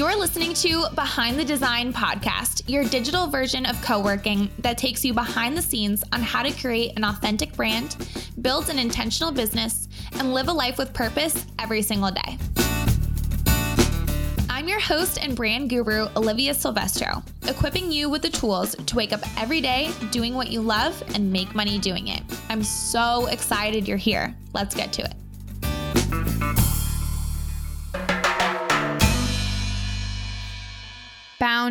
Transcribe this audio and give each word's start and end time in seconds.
You're 0.00 0.16
listening 0.16 0.54
to 0.54 0.86
Behind 0.94 1.38
the 1.38 1.44
Design 1.44 1.92
podcast, 1.92 2.62
your 2.66 2.84
digital 2.84 3.26
version 3.26 3.66
of 3.66 3.78
co 3.82 4.00
working 4.00 4.48
that 4.60 4.78
takes 4.78 5.04
you 5.04 5.12
behind 5.12 5.54
the 5.54 5.60
scenes 5.60 6.02
on 6.10 6.22
how 6.22 6.42
to 6.42 6.50
create 6.52 6.96
an 6.96 7.04
authentic 7.04 7.52
brand, 7.52 7.96
build 8.40 8.70
an 8.70 8.78
intentional 8.78 9.30
business, 9.30 9.88
and 10.12 10.32
live 10.32 10.48
a 10.48 10.52
life 10.54 10.78
with 10.78 10.94
purpose 10.94 11.44
every 11.58 11.82
single 11.82 12.10
day. 12.10 12.38
I'm 14.48 14.68
your 14.68 14.80
host 14.80 15.18
and 15.22 15.36
brand 15.36 15.68
guru, 15.68 16.08
Olivia 16.16 16.54
Silvestro, 16.54 17.22
equipping 17.46 17.92
you 17.92 18.08
with 18.08 18.22
the 18.22 18.30
tools 18.30 18.74
to 18.74 18.96
wake 18.96 19.12
up 19.12 19.20
every 19.38 19.60
day 19.60 19.92
doing 20.10 20.32
what 20.32 20.48
you 20.48 20.62
love 20.62 21.02
and 21.14 21.30
make 21.30 21.54
money 21.54 21.78
doing 21.78 22.08
it. 22.08 22.22
I'm 22.48 22.62
so 22.62 23.26
excited 23.26 23.86
you're 23.86 23.98
here. 23.98 24.34
Let's 24.54 24.74
get 24.74 24.94
to 24.94 25.02
it. 25.02 25.12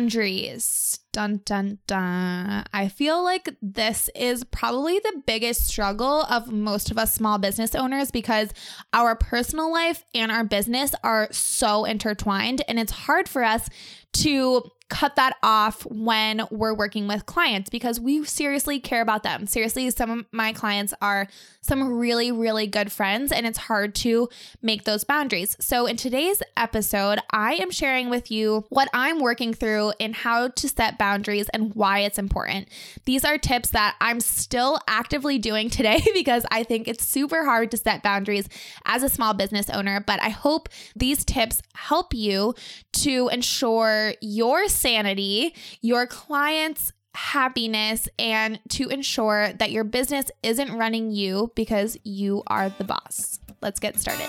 Boundaries. 0.00 0.98
Dun 1.12 1.42
dun 1.44 1.78
dun. 1.86 2.64
I 2.72 2.88
feel 2.88 3.22
like 3.22 3.50
this 3.60 4.08
is 4.14 4.44
probably 4.44 4.98
the 4.98 5.22
biggest 5.26 5.66
struggle 5.66 6.22
of 6.22 6.50
most 6.50 6.90
of 6.90 6.96
us 6.96 7.12
small 7.12 7.36
business 7.36 7.74
owners 7.74 8.10
because 8.10 8.48
our 8.94 9.14
personal 9.14 9.70
life 9.70 10.04
and 10.14 10.32
our 10.32 10.44
business 10.44 10.94
are 11.04 11.28
so 11.32 11.84
intertwined 11.84 12.62
and 12.66 12.78
it's 12.78 12.92
hard 12.92 13.28
for 13.28 13.44
us 13.44 13.68
to 14.12 14.70
cut 14.90 15.16
that 15.16 15.36
off 15.42 15.86
when 15.86 16.42
we're 16.50 16.74
working 16.74 17.06
with 17.06 17.24
clients 17.24 17.70
because 17.70 17.98
we 17.98 18.24
seriously 18.24 18.78
care 18.78 19.00
about 19.00 19.22
them. 19.22 19.46
Seriously, 19.46 19.88
some 19.90 20.10
of 20.10 20.26
my 20.32 20.52
clients 20.52 20.92
are 21.00 21.28
some 21.62 21.98
really, 21.98 22.32
really 22.32 22.66
good 22.66 22.90
friends, 22.90 23.32
and 23.32 23.46
it's 23.46 23.58
hard 23.58 23.94
to 23.94 24.28
make 24.60 24.84
those 24.84 25.04
boundaries. 25.04 25.56
So, 25.60 25.86
in 25.86 25.96
today's 25.96 26.42
episode, 26.56 27.20
I 27.30 27.54
am 27.54 27.70
sharing 27.70 28.10
with 28.10 28.30
you 28.30 28.64
what 28.68 28.88
I'm 28.92 29.20
working 29.20 29.54
through 29.54 29.92
in 29.98 30.12
how 30.12 30.48
to 30.48 30.68
set 30.68 30.98
boundaries 30.98 31.48
and 31.50 31.74
why 31.74 32.00
it's 32.00 32.18
important. 32.18 32.68
These 33.04 33.24
are 33.24 33.38
tips 33.38 33.70
that 33.70 33.94
I'm 34.00 34.20
still 34.20 34.80
actively 34.88 35.38
doing 35.38 35.70
today 35.70 36.02
because 36.14 36.44
I 36.50 36.64
think 36.64 36.88
it's 36.88 37.04
super 37.04 37.44
hard 37.44 37.70
to 37.70 37.76
set 37.76 38.02
boundaries 38.02 38.48
as 38.84 39.02
a 39.02 39.08
small 39.08 39.34
business 39.34 39.70
owner, 39.70 40.02
but 40.04 40.20
I 40.20 40.30
hope 40.30 40.68
these 40.96 41.24
tips 41.24 41.62
help 41.74 42.12
you 42.12 42.54
to 42.92 43.28
ensure 43.28 43.99
your 44.20 44.68
sanity, 44.68 45.54
your 45.80 46.06
clients' 46.06 46.92
happiness, 47.14 48.08
and 48.18 48.60
to 48.70 48.88
ensure 48.88 49.52
that 49.54 49.70
your 49.70 49.84
business 49.84 50.30
isn't 50.42 50.72
running 50.76 51.10
you 51.10 51.52
because 51.54 51.96
you 52.04 52.42
are 52.46 52.70
the 52.70 52.84
boss. 52.84 53.40
Let's 53.60 53.80
get 53.80 53.98
started. 53.98 54.28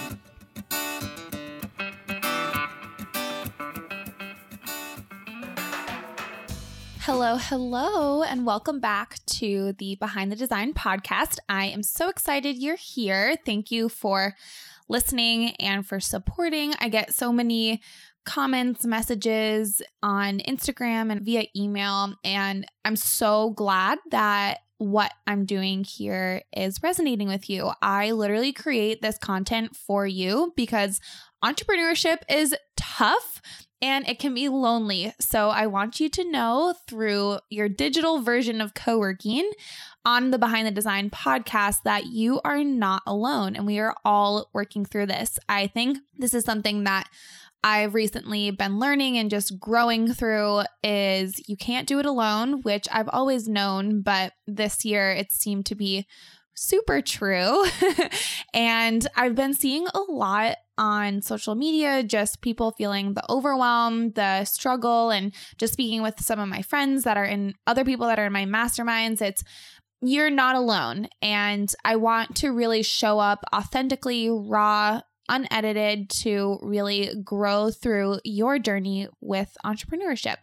Hello, 7.06 7.36
hello, 7.38 8.22
and 8.22 8.46
welcome 8.46 8.80
back 8.80 9.18
to 9.26 9.74
the 9.80 9.96
Behind 9.96 10.32
the 10.32 10.36
Design 10.36 10.74
podcast. 10.74 11.40
I 11.50 11.66
am 11.66 11.82
so 11.82 12.10
excited 12.10 12.58
you're 12.58 12.76
here. 12.76 13.36
Thank 13.44 13.72
you 13.72 13.90
for 13.90 14.36
listening 14.88 15.56
and 15.56 15.86
for 15.86 16.00
supporting. 16.00 16.76
I 16.80 16.90
get 16.90 17.16
so 17.16 17.34
many 17.34 17.82
comments, 18.26 18.86
messages 18.86 19.82
on 20.04 20.40
Instagram 20.40 21.12
and 21.12 21.22
via 21.22 21.46
email. 21.56 22.14
And 22.24 22.66
I'm 22.86 22.96
so 22.96 23.52
glad 23.52 24.00
that 24.12 24.60
what 24.78 25.14
I'm 25.28 25.46
doing 25.46 25.84
here 25.84 26.42
is 26.56 26.82
resonating 26.82 27.28
with 27.28 27.50
you. 27.50 27.72
I 27.82 28.12
literally 28.12 28.52
create 28.52 29.02
this 29.02 29.18
content 29.20 29.76
for 29.76 30.08
you 30.08 30.54
because 30.56 31.00
entrepreneurship 31.44 32.18
is 32.28 32.56
tough 32.76 33.42
and 33.82 34.08
it 34.08 34.20
can 34.20 34.34
be 34.34 34.50
lonely. 34.50 35.14
So 35.20 35.50
I 35.50 35.68
want 35.68 36.00
you 36.00 36.10
to 36.10 36.30
know 36.30 36.74
through 36.88 37.40
your 37.50 37.70
digital 37.70 38.22
version 38.22 38.62
of 38.62 38.74
co 38.74 38.98
working 38.98 39.52
on 40.06 40.32
the 40.32 40.40
Behind 40.40 40.68
the 40.68 40.72
Design 40.72 41.10
podcast 41.10 41.84
that 41.84 42.08
you 42.08 42.42
are 42.44 42.64
not 42.64 43.04
alone 43.06 43.56
and 43.56 43.66
we 43.66 43.80
are 43.80 43.96
all 44.06 44.50
working 44.54 44.86
through 44.86 45.08
this. 45.08 45.40
I 45.50 45.68
think 45.68 46.00
this 46.18 46.34
is 46.34 46.44
something 46.44 46.84
that 46.84 47.08
I've 47.64 47.94
recently 47.94 48.52
been 48.52 48.80
learning 48.80 49.18
and 49.18 49.30
just 49.30 49.60
growing 49.60 50.14
through 50.14 50.64
is 50.84 51.48
you 51.48 51.56
can't 51.56 51.88
do 51.88 52.00
it 52.00 52.06
alone, 52.06 52.62
which 52.62 52.88
I've 52.92 53.10
always 53.10 53.48
known, 53.48 54.02
but 54.02 54.34
this 54.48 54.84
year 54.84 55.12
it 55.12 55.32
seemed 55.32 55.68
to 55.68 55.76
be 55.76 56.08
super 56.56 57.02
true. 57.02 57.66
and 58.54 59.08
I've 59.16 59.36
been 59.36 59.54
seeing 59.54 59.88
a 59.88 60.00
lot 60.12 60.58
on 60.78 61.22
social 61.22 61.54
media, 61.54 62.04
just 62.04 62.42
people 62.42 62.72
feeling 62.72 63.14
the 63.14 63.24
overwhelm, 63.30 64.12
the 64.12 64.46
struggle, 64.46 65.12
and 65.12 65.34
just 65.58 65.74
speaking 65.74 66.02
with 66.02 66.20
some 66.20 66.40
of 66.40 66.50
my 66.50 66.64
friends 66.64 67.04
that 67.04 67.18
are 67.18 67.26
in 67.26 67.54
other 67.68 67.86
people 67.86 68.08
that 68.08 68.20
are 68.20 68.26
in 68.26 68.34
my 68.34 68.46
masterminds. 68.46 69.22
It's 69.22 69.44
you're 70.02 70.32
not 70.32 70.56
alone. 70.56 71.08
And 71.22 71.72
I 71.86 71.96
want 71.96 72.36
to 72.38 72.50
really 72.50 72.82
show 72.82 73.20
up 73.20 73.44
authentically, 73.54 74.30
raw, 74.32 75.02
unedited 75.32 76.10
to 76.10 76.60
really 76.62 77.10
grow 77.24 77.72
through 77.72 78.20
your 78.24 78.60
journey 78.60 79.08
with 79.22 79.58
entrepreneurship. 79.66 80.36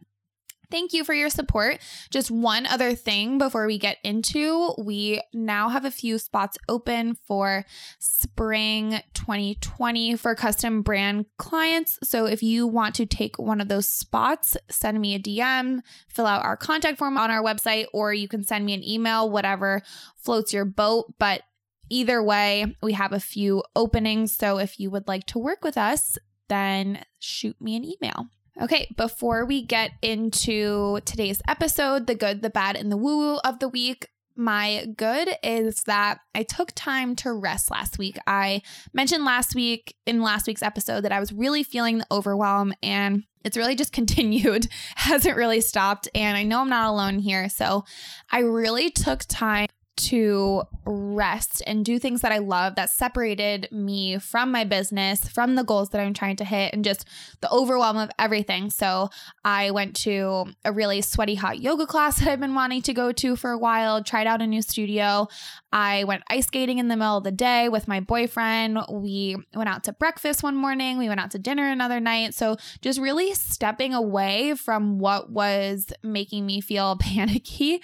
Thank 0.71 0.93
you 0.93 1.03
for 1.03 1.15
your 1.15 1.31
support. 1.31 1.79
Just 2.11 2.31
one 2.31 2.67
other 2.67 2.95
thing 2.95 3.39
before 3.39 3.67
we 3.67 3.79
get 3.79 3.97
into, 4.05 4.75
we 4.77 5.23
now 5.33 5.71
have 5.71 5.87
a 5.87 5.91
few 5.91 6.19
spots 6.19 6.59
open 6.69 7.15
for 7.27 7.65
spring 7.99 9.01
2020 9.15 10.17
for 10.17 10.35
custom 10.35 10.83
brand 10.83 11.25
clients. 11.39 11.99
So 12.03 12.27
if 12.27 12.43
you 12.43 12.67
want 12.67 12.95
to 12.97 13.07
take 13.07 13.39
one 13.39 13.63
of 13.63 13.69
those 13.69 13.89
spots, 13.89 14.59
send 14.71 15.01
me 15.01 15.15
a 15.15 15.19
DM, 15.19 15.81
fill 16.09 16.27
out 16.27 16.45
our 16.45 16.57
contact 16.57 16.99
form 16.99 17.17
on 17.17 17.31
our 17.31 17.43
website, 17.43 17.87
or 17.95 18.13
you 18.13 18.29
can 18.29 18.45
send 18.45 18.67
me 18.67 18.75
an 18.75 18.87
email, 18.87 19.31
whatever 19.31 19.81
floats 20.17 20.53
your 20.53 20.67
boat. 20.67 21.15
But 21.19 21.43
Either 21.91 22.23
way, 22.23 22.77
we 22.83 22.93
have 22.93 23.13
a 23.13 23.21
few 23.21 23.63
openings. 23.75 24.33
So 24.37 24.59
if 24.59 24.79
you 24.79 24.91
would 24.91 25.09
like 25.09 25.27
to 25.27 25.39
work 25.39 25.65
with 25.65 25.77
us, 25.77 26.19
then 26.49 27.05
shoot 27.19 27.61
me 27.61 27.77
an 27.77 27.85
email. 27.85 28.27
Okay, 28.61 28.93
before 28.97 29.45
we 29.45 29.65
get 29.65 29.93
into 30.03 31.01
today's 31.05 31.41
episode, 31.47 32.07
the 32.07 32.17
good, 32.17 32.43
the 32.43 32.51
bad, 32.51 32.77
and 32.77 32.91
the 32.91 32.97
woo 32.97 33.19
woo 33.19 33.39
of 33.45 33.61
the 33.61 33.69
week, 33.69 34.09
my 34.35 34.87
good 34.97 35.31
is 35.43 35.83
that 35.85 36.21
I 36.35 36.45
took 36.45 36.73
time 36.75 37.17
to 37.17 37.33
rest 37.33 37.71
last 37.71 37.99
week. 37.99 38.19
I 38.27 38.63
mentioned 38.93 39.25
last 39.25 39.55
week 39.55 39.97
in 40.07 40.23
last 40.23 40.47
week's 40.47 40.63
episode 40.63 41.03
that 41.03 41.13
I 41.13 41.21
was 41.21 41.33
really 41.33 41.65
feeling 41.65 41.99
the 41.99 42.07
overwhelm 42.11 42.73
and 42.83 43.25
it's 43.45 43.57
really 43.57 43.75
just 43.75 43.93
continued, 44.01 44.69
hasn't 44.95 45.37
really 45.37 45.61
stopped. 45.61 46.09
And 46.15 46.37
I 46.37 46.45
know 46.45 46.61
I'm 46.61 46.69
not 46.69 46.89
alone 46.89 47.19
here. 47.19 47.49
So 47.49 47.85
I 48.31 48.41
really 48.41 48.91
took 48.91 49.25
time 49.25 49.69
to 49.99 50.63
rest 50.85 51.63
and 51.67 51.85
do 51.85 51.99
things 51.99 52.23
that 52.23 52.33
I 52.33 52.39
love 52.39 52.77
that 52.77 52.91
separated 52.91 53.69
me 53.71 54.19
from 54.19 54.51
my 54.51 54.65
business, 54.65 55.29
from 55.29 55.55
the 55.55 55.63
goals 55.63 55.91
that 55.91 56.01
I'm 56.01 56.15
trying 56.15 56.37
to 56.37 56.45
hit, 56.45 56.73
and 56.73 56.85
just 56.85 57.07
the 57.41 57.51
overwhelm 57.51 57.97
of 57.97 58.11
everything. 58.19 58.71
So 58.71 59.11
I 59.45 59.71
went 59.71 59.97
to 59.97 60.47
a 60.65 60.73
really 60.73 61.03
sweaty 61.03 61.35
hot 61.35 61.61
yoga 61.61 61.87
class 61.87 62.19
that 62.19 62.29
I've 62.29 62.41
been 62.41 62.55
wanting 62.55 62.83
to 62.83 62.95
go 62.95 63.13
to 63.13 63.37
for 63.37 63.51
a 63.51 63.59
while, 63.59 64.03
tried 64.03 64.27
out 64.27 64.43
a 64.43 64.47
new 64.47 64.63
studio. 64.63 65.29
I 65.73 66.05
went 66.05 66.23
ice 66.29 66.47
skating 66.47 66.79
in 66.79 66.89
the 66.89 66.97
middle 66.97 67.19
of 67.19 67.25
the 67.25 67.31
day 67.31 67.69
with 67.69 67.89
my 67.89 68.01
boyfriend. 68.01 68.79
We 68.91 69.37
went 69.55 69.69
out 69.69 69.85
to 69.85 69.93
breakfast 69.93 70.43
one 70.43 70.57
morning, 70.57 70.99
we 70.99 71.09
went 71.09 71.21
out 71.21 71.33
to 71.33 71.39
dinner 71.39 71.69
another 71.69 72.01
night. 72.01 72.35
So 72.35 72.57
just 72.81 72.99
really 72.99 73.35
stepping 73.35 73.93
away 73.93 74.55
from 74.55 74.99
what 74.99 75.31
was 75.31 75.87
making 76.03 76.47
me 76.47 76.61
feel 76.61 76.97
panicky 77.01 77.83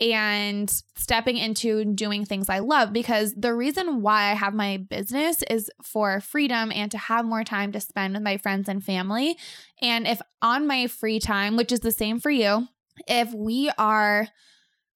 and 0.00 0.70
stepping 0.96 1.36
into 1.36 1.84
doing 1.84 2.24
things 2.24 2.48
I 2.48 2.60
love 2.60 2.92
because 2.92 3.34
the 3.34 3.54
reason 3.54 4.00
why 4.00 4.30
I 4.30 4.34
have 4.34 4.54
my 4.54 4.76
business 4.76 5.42
is 5.50 5.70
for 5.82 6.20
freedom 6.20 6.70
and 6.72 6.90
to 6.92 6.98
have 6.98 7.24
more 7.24 7.42
time 7.42 7.72
to 7.72 7.80
spend 7.80 8.14
with 8.14 8.22
my 8.22 8.36
friends 8.36 8.68
and 8.68 8.84
family. 8.84 9.36
And 9.82 10.06
if 10.06 10.20
on 10.40 10.66
my 10.66 10.86
free 10.86 11.18
time, 11.18 11.56
which 11.56 11.72
is 11.72 11.80
the 11.80 11.90
same 11.90 12.20
for 12.20 12.30
you, 12.30 12.68
if 13.08 13.32
we 13.34 13.70
are 13.76 14.28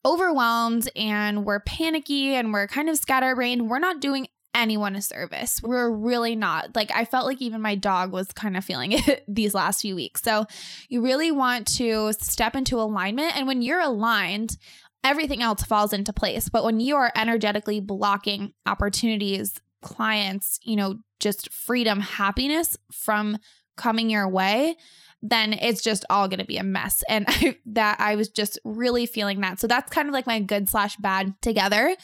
overwhelmed 0.05 0.89
and 0.97 1.45
we're 1.45 1.61
panicky 1.61 2.35
and 2.35 2.53
we're 2.53 2.69
kind 2.69 2.89
of 2.89 2.97
scatterbrained, 2.99 3.69
we're 3.69 3.79
not 3.79 4.01
doing 4.01 4.29
anyone 4.55 4.95
a 4.97 5.03
service. 5.03 5.63
We're 5.63 5.91
really 5.91 6.37
not. 6.37 6.75
Like, 6.77 6.91
I 6.95 7.05
felt 7.05 7.27
like 7.27 7.41
even 7.41 7.61
my 7.61 7.75
dog 7.75 8.13
was 8.13 8.29
kind 8.29 8.57
of 8.57 8.65
feeling 8.65 8.93
it 8.93 9.25
these 9.27 9.55
last 9.55 9.81
few 9.81 9.95
weeks. 9.95 10.23
So, 10.23 10.47
you 10.89 11.03
really 11.03 11.31
want 11.31 11.67
to 11.79 12.13
step 12.13 12.55
into 12.55 12.81
alignment. 12.81 13.37
And 13.37 13.47
when 13.47 13.63
you're 13.63 13.81
aligned, 13.81 14.57
everything 15.05 15.43
else 15.43 15.63
falls 15.63 15.93
into 15.93 16.13
place. 16.13 16.49
But 16.49 16.65
when 16.65 16.81
you 16.81 16.97
are 16.97 17.13
energetically 17.17 17.81
blocking 17.81 18.53
opportunities, 18.67 19.61
clients, 19.83 20.59
you 20.63 20.77
know, 20.77 20.97
just 21.21 21.53
freedom, 21.53 22.01
happiness 22.01 22.77
from 22.93 23.39
coming 23.77 24.11
your 24.11 24.29
way, 24.29 24.77
then 25.23 25.53
it's 25.53 25.81
just 25.81 26.05
all 26.11 26.27
going 26.27 26.41
to 26.41 26.45
be 26.45 26.59
a 26.59 26.65
mess. 26.65 27.05
And 27.09 27.25
I, 27.29 27.57
that 27.67 28.01
I 28.01 28.17
was 28.17 28.29
just 28.29 28.59
really 28.65 29.07
feeling 29.07 29.41
that. 29.41 29.61
So 29.61 29.67
that's 29.67 29.91
kind 29.91 30.09
of 30.09 30.13
like 30.13 30.27
my 30.27 30.41
good 30.41 30.69
slash 30.69 30.97
bad 30.97 31.35
together. 31.41 31.95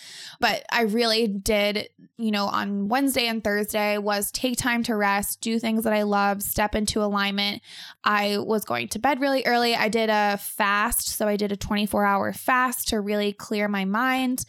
But 0.41 0.65
I 0.71 0.83
really 0.83 1.27
did, 1.27 1.89
you 2.17 2.31
know, 2.31 2.47
on 2.47 2.89
Wednesday 2.89 3.27
and 3.27 3.43
Thursday 3.43 3.99
was 3.99 4.31
take 4.31 4.57
time 4.57 4.83
to 4.85 4.95
rest, 4.95 5.41
do 5.41 5.59
things 5.59 5.85
that 5.85 5.93
I 5.93 6.03
love, 6.03 6.43
step 6.43 6.75
into 6.75 7.03
alignment. 7.03 7.63
I 8.05 8.39
was 8.39 8.65
going 8.65 8.89
to 8.89 8.99
bed 8.99 9.21
really 9.21 9.45
early. 9.45 9.75
I 9.75 9.89
did 9.89 10.11
a 10.11 10.39
fast. 10.39 11.09
So 11.09 11.27
I 11.27 11.37
did 11.37 11.53
a 11.53 11.57
24 11.57 12.05
hour 12.05 12.33
fast 12.33 12.89
to 12.89 13.01
really 13.01 13.33
clear 13.33 13.69
my 13.69 13.85
mind 13.85 14.45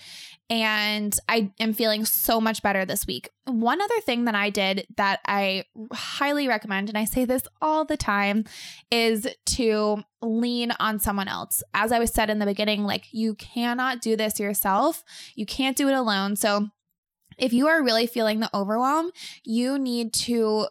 and 0.49 1.17
I 1.27 1.51
am 1.59 1.73
feeling 1.73 2.05
so 2.05 2.41
much 2.41 2.63
better 2.63 2.83
this 2.83 3.05
week. 3.05 3.29
One 3.45 3.81
other 3.81 3.99
thing 4.01 4.25
that 4.25 4.35
I 4.35 4.49
did 4.49 4.87
that 4.97 5.19
I 5.25 5.65
highly 5.93 6.47
recommend, 6.47 6.89
and 6.89 6.97
I 6.97 7.05
say 7.05 7.25
this 7.25 7.43
all 7.61 7.85
the 7.85 7.97
time, 7.97 8.45
is 8.89 9.27
to 9.45 10.03
lean 10.21 10.71
on 10.79 10.99
someone 10.99 11.27
else. 11.27 11.61
As 11.73 11.91
I 11.91 11.99
was 11.99 12.11
said 12.11 12.29
in 12.29 12.39
the 12.39 12.45
beginning, 12.45 12.83
like 12.83 13.05
you 13.11 13.35
cannot 13.35 14.01
do 14.01 14.15
this 14.15 14.39
yourself, 14.39 15.03
you 15.35 15.45
can't 15.45 15.77
do 15.77 15.87
it 15.87 15.93
alone. 15.93 16.35
So 16.35 16.69
if 17.37 17.53
you 17.53 17.67
are 17.67 17.83
really 17.83 18.07
feeling 18.07 18.39
the 18.39 18.49
overwhelm, 18.53 19.11
you 19.43 19.79
need 19.79 20.13
to 20.13 20.67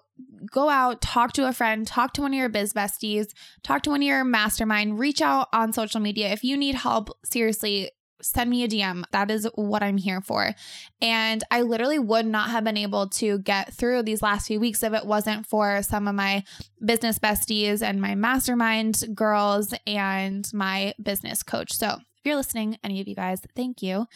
go 0.50 0.68
out, 0.68 1.00
talk 1.00 1.32
to 1.34 1.48
a 1.48 1.52
friend, 1.52 1.86
talk 1.86 2.12
to 2.14 2.22
one 2.22 2.32
of 2.32 2.38
your 2.38 2.48
biz 2.48 2.72
besties, 2.72 3.28
talk 3.62 3.82
to 3.82 3.90
one 3.90 4.02
of 4.02 4.06
your 4.06 4.24
mastermind, 4.24 4.98
reach 4.98 5.22
out 5.22 5.48
on 5.52 5.72
social 5.72 6.00
media. 6.00 6.32
If 6.32 6.42
you 6.42 6.56
need 6.56 6.74
help, 6.74 7.16
seriously, 7.24 7.90
send 8.22 8.50
me 8.50 8.64
a 8.64 8.68
DM. 8.68 9.04
That 9.12 9.30
is 9.30 9.48
what 9.54 9.82
I'm 9.82 9.96
here 9.96 10.20
for. 10.20 10.54
And 11.00 11.44
I 11.50 11.62
literally 11.62 11.98
would 11.98 12.26
not 12.26 12.50
have 12.50 12.64
been 12.64 12.76
able 12.76 13.08
to 13.10 13.38
get 13.38 13.72
through 13.72 14.02
these 14.02 14.22
last 14.22 14.46
few 14.46 14.60
weeks 14.60 14.82
if 14.82 14.92
it 14.92 15.06
wasn't 15.06 15.46
for 15.46 15.82
some 15.82 16.08
of 16.08 16.14
my 16.14 16.44
business 16.84 17.18
besties 17.18 17.82
and 17.82 18.00
my 18.00 18.14
mastermind 18.14 19.04
girls 19.14 19.74
and 19.86 20.48
my 20.52 20.94
business 21.02 21.42
coach. 21.42 21.72
So, 21.72 21.98
if 22.18 22.26
you're 22.26 22.36
listening, 22.36 22.78
any 22.82 23.00
of 23.00 23.06
you 23.06 23.14
guys, 23.14 23.40
thank 23.54 23.80
you. 23.80 24.06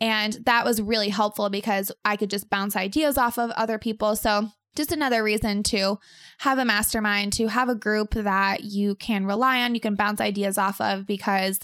And 0.00 0.32
that 0.46 0.64
was 0.64 0.80
really 0.80 1.10
helpful 1.10 1.50
because 1.50 1.92
I 2.06 2.16
could 2.16 2.30
just 2.30 2.48
bounce 2.48 2.74
ideas 2.74 3.18
off 3.18 3.38
of 3.38 3.50
other 3.50 3.78
people. 3.78 4.16
So, 4.16 4.48
just 4.76 4.92
another 4.92 5.22
reason 5.22 5.62
to 5.64 5.98
have 6.38 6.58
a 6.58 6.64
mastermind, 6.64 7.32
to 7.34 7.48
have 7.48 7.68
a 7.68 7.74
group 7.74 8.14
that 8.14 8.64
you 8.64 8.94
can 8.94 9.26
rely 9.26 9.62
on, 9.62 9.74
you 9.74 9.80
can 9.80 9.96
bounce 9.96 10.20
ideas 10.20 10.56
off 10.56 10.80
of 10.80 11.06
because 11.06 11.58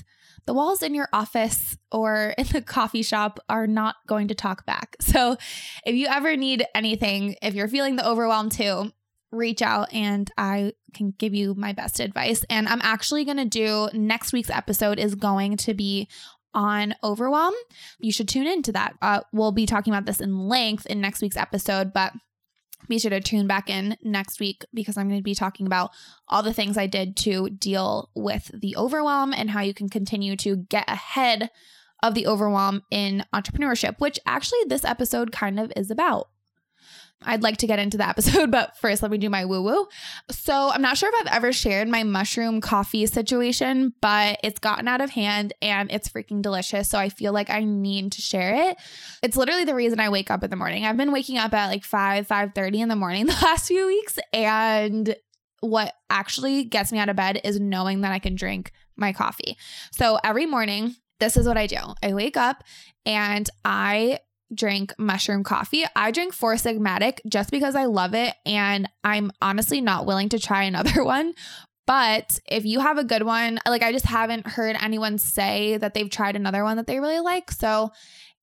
the 0.46 0.54
walls 0.54 0.82
in 0.82 0.94
your 0.94 1.08
office 1.12 1.76
or 1.92 2.34
in 2.38 2.46
the 2.46 2.62
coffee 2.62 3.02
shop 3.02 3.40
are 3.48 3.66
not 3.66 3.96
going 4.06 4.28
to 4.28 4.34
talk 4.34 4.64
back. 4.64 4.96
So 5.00 5.36
if 5.84 5.94
you 5.94 6.06
ever 6.06 6.36
need 6.36 6.64
anything, 6.74 7.36
if 7.42 7.54
you're 7.54 7.68
feeling 7.68 7.96
the 7.96 8.08
overwhelm 8.08 8.48
too, 8.48 8.92
reach 9.32 9.60
out 9.60 9.92
and 9.92 10.30
I 10.38 10.72
can 10.94 11.14
give 11.18 11.34
you 11.34 11.54
my 11.54 11.72
best 11.72 12.00
advice. 12.00 12.44
And 12.48 12.68
I'm 12.68 12.80
actually 12.82 13.24
going 13.24 13.36
to 13.36 13.44
do 13.44 13.88
next 13.92 14.32
week's 14.32 14.50
episode 14.50 14.98
is 14.98 15.14
going 15.14 15.56
to 15.58 15.74
be 15.74 16.08
on 16.54 16.94
overwhelm. 17.04 17.54
You 17.98 18.12
should 18.12 18.28
tune 18.28 18.46
into 18.46 18.72
that. 18.72 18.94
Uh, 19.02 19.20
we'll 19.32 19.52
be 19.52 19.66
talking 19.66 19.92
about 19.92 20.06
this 20.06 20.20
in 20.20 20.48
length 20.48 20.86
in 20.86 21.00
next 21.00 21.20
week's 21.20 21.36
episode, 21.36 21.92
but 21.92 22.12
be 22.88 22.98
sure 22.98 23.10
to 23.10 23.20
tune 23.20 23.46
back 23.46 23.70
in 23.70 23.96
next 24.02 24.40
week 24.40 24.64
because 24.72 24.96
I'm 24.96 25.08
going 25.08 25.20
to 25.20 25.24
be 25.24 25.34
talking 25.34 25.66
about 25.66 25.90
all 26.28 26.42
the 26.42 26.52
things 26.52 26.76
I 26.76 26.86
did 26.86 27.16
to 27.18 27.50
deal 27.50 28.10
with 28.14 28.50
the 28.54 28.76
overwhelm 28.76 29.32
and 29.32 29.50
how 29.50 29.60
you 29.60 29.74
can 29.74 29.88
continue 29.88 30.36
to 30.36 30.56
get 30.56 30.88
ahead 30.88 31.50
of 32.02 32.14
the 32.14 32.26
overwhelm 32.26 32.82
in 32.90 33.24
entrepreneurship, 33.34 33.98
which 33.98 34.18
actually 34.26 34.60
this 34.66 34.84
episode 34.84 35.32
kind 35.32 35.58
of 35.58 35.72
is 35.76 35.90
about. 35.90 36.28
I'd 37.22 37.42
like 37.42 37.56
to 37.58 37.66
get 37.66 37.78
into 37.78 37.96
the 37.96 38.08
episode, 38.08 38.50
but 38.50 38.76
first 38.76 39.02
let 39.02 39.10
me 39.10 39.18
do 39.18 39.30
my 39.30 39.44
woo 39.44 39.62
woo. 39.62 39.86
So, 40.30 40.70
I'm 40.70 40.82
not 40.82 40.96
sure 40.96 41.08
if 41.08 41.14
I've 41.20 41.34
ever 41.34 41.52
shared 41.52 41.88
my 41.88 42.02
mushroom 42.02 42.60
coffee 42.60 43.06
situation, 43.06 43.94
but 44.00 44.38
it's 44.44 44.60
gotten 44.60 44.86
out 44.86 45.00
of 45.00 45.10
hand 45.10 45.52
and 45.62 45.90
it's 45.90 46.08
freaking 46.08 46.42
delicious. 46.42 46.88
So, 46.88 46.98
I 46.98 47.08
feel 47.08 47.32
like 47.32 47.50
I 47.50 47.64
need 47.64 48.12
to 48.12 48.20
share 48.20 48.70
it. 48.70 48.76
It's 49.22 49.36
literally 49.36 49.64
the 49.64 49.74
reason 49.74 50.00
I 50.00 50.10
wake 50.10 50.30
up 50.30 50.44
in 50.44 50.50
the 50.50 50.56
morning. 50.56 50.84
I've 50.84 50.96
been 50.96 51.12
waking 51.12 51.38
up 51.38 51.54
at 51.54 51.68
like 51.68 51.84
5, 51.84 52.26
5:30 52.26 52.80
in 52.80 52.88
the 52.88 52.96
morning 52.96 53.26
the 53.26 53.38
last 53.42 53.68
few 53.68 53.86
weeks 53.86 54.18
and 54.32 55.16
what 55.60 55.94
actually 56.10 56.64
gets 56.64 56.92
me 56.92 56.98
out 56.98 57.08
of 57.08 57.16
bed 57.16 57.40
is 57.42 57.58
knowing 57.58 58.02
that 58.02 58.12
I 58.12 58.18
can 58.18 58.34
drink 58.34 58.72
my 58.96 59.12
coffee. 59.12 59.56
So, 59.92 60.18
every 60.22 60.46
morning 60.46 60.96
this 61.18 61.36
is 61.36 61.46
what 61.46 61.56
I 61.56 61.66
do. 61.66 61.78
I 62.02 62.12
wake 62.14 62.36
up 62.36 62.62
and 63.04 63.48
I 63.64 64.18
drink 64.54 64.94
mushroom 64.98 65.44
coffee. 65.44 65.84
I 65.94 66.10
drink 66.10 66.32
Four 66.32 66.54
Sigmatic 66.54 67.18
just 67.28 67.50
because 67.50 67.74
I 67.74 67.84
love 67.84 68.14
it 68.14 68.34
and 68.44 68.88
I'm 69.02 69.32
honestly 69.42 69.80
not 69.80 70.06
willing 70.06 70.28
to 70.30 70.38
try 70.38 70.62
another 70.64 71.04
one. 71.04 71.34
But 71.86 72.40
if 72.46 72.64
you 72.64 72.80
have 72.80 72.98
a 72.98 73.04
good 73.04 73.22
one, 73.22 73.60
like 73.66 73.82
I 73.82 73.92
just 73.92 74.06
haven't 74.06 74.46
heard 74.46 74.76
anyone 74.80 75.18
say 75.18 75.76
that 75.76 75.94
they've 75.94 76.10
tried 76.10 76.34
another 76.34 76.64
one 76.64 76.76
that 76.78 76.88
they 76.88 76.98
really 76.98 77.20
like. 77.20 77.52
So 77.52 77.92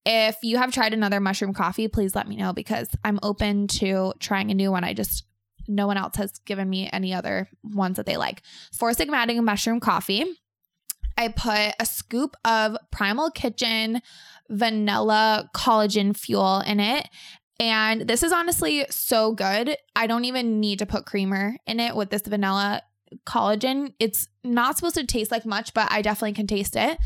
if 0.05 0.37
you 0.43 0.57
have 0.57 0.71
tried 0.71 0.93
another 0.93 1.19
mushroom 1.19 1.53
coffee, 1.53 1.87
please 1.87 2.15
let 2.15 2.27
me 2.27 2.37
know 2.37 2.53
because 2.53 2.87
I'm 3.03 3.19
open 3.21 3.67
to 3.67 4.13
trying 4.19 4.49
a 4.51 4.53
new 4.53 4.71
one. 4.71 4.83
I 4.83 4.93
just 4.93 5.25
no 5.67 5.87
one 5.87 5.97
else 5.97 6.17
has 6.17 6.31
given 6.39 6.69
me 6.69 6.89
any 6.91 7.13
other 7.13 7.47
ones 7.63 7.97
that 7.97 8.05
they 8.05 8.17
like. 8.17 8.41
Four 8.73 8.91
Sigmatic 8.91 9.41
mushroom 9.43 9.79
coffee. 9.79 10.25
I 11.17 11.27
put 11.29 11.73
a 11.79 11.85
scoop 11.85 12.35
of 12.43 12.75
Primal 12.91 13.29
Kitchen 13.29 14.01
vanilla 14.49 15.49
collagen 15.55 16.15
fuel 16.15 16.59
in 16.61 16.79
it. 16.79 17.07
And 17.59 18.01
this 18.01 18.23
is 18.23 18.31
honestly 18.31 18.85
so 18.89 19.33
good. 19.33 19.77
I 19.95 20.07
don't 20.07 20.25
even 20.25 20.59
need 20.59 20.79
to 20.79 20.85
put 20.85 21.05
creamer 21.05 21.55
in 21.65 21.79
it 21.79 21.95
with 21.95 22.09
this 22.09 22.23
vanilla 22.23 22.81
collagen. 23.25 23.93
It's 23.99 24.27
not 24.43 24.75
supposed 24.75 24.95
to 24.95 25.05
taste 25.05 25.31
like 25.31 25.45
much, 25.45 25.73
but 25.73 25.91
I 25.91 26.01
definitely 26.01 26.33
can 26.33 26.47
taste 26.47 26.75
it. 26.75 26.97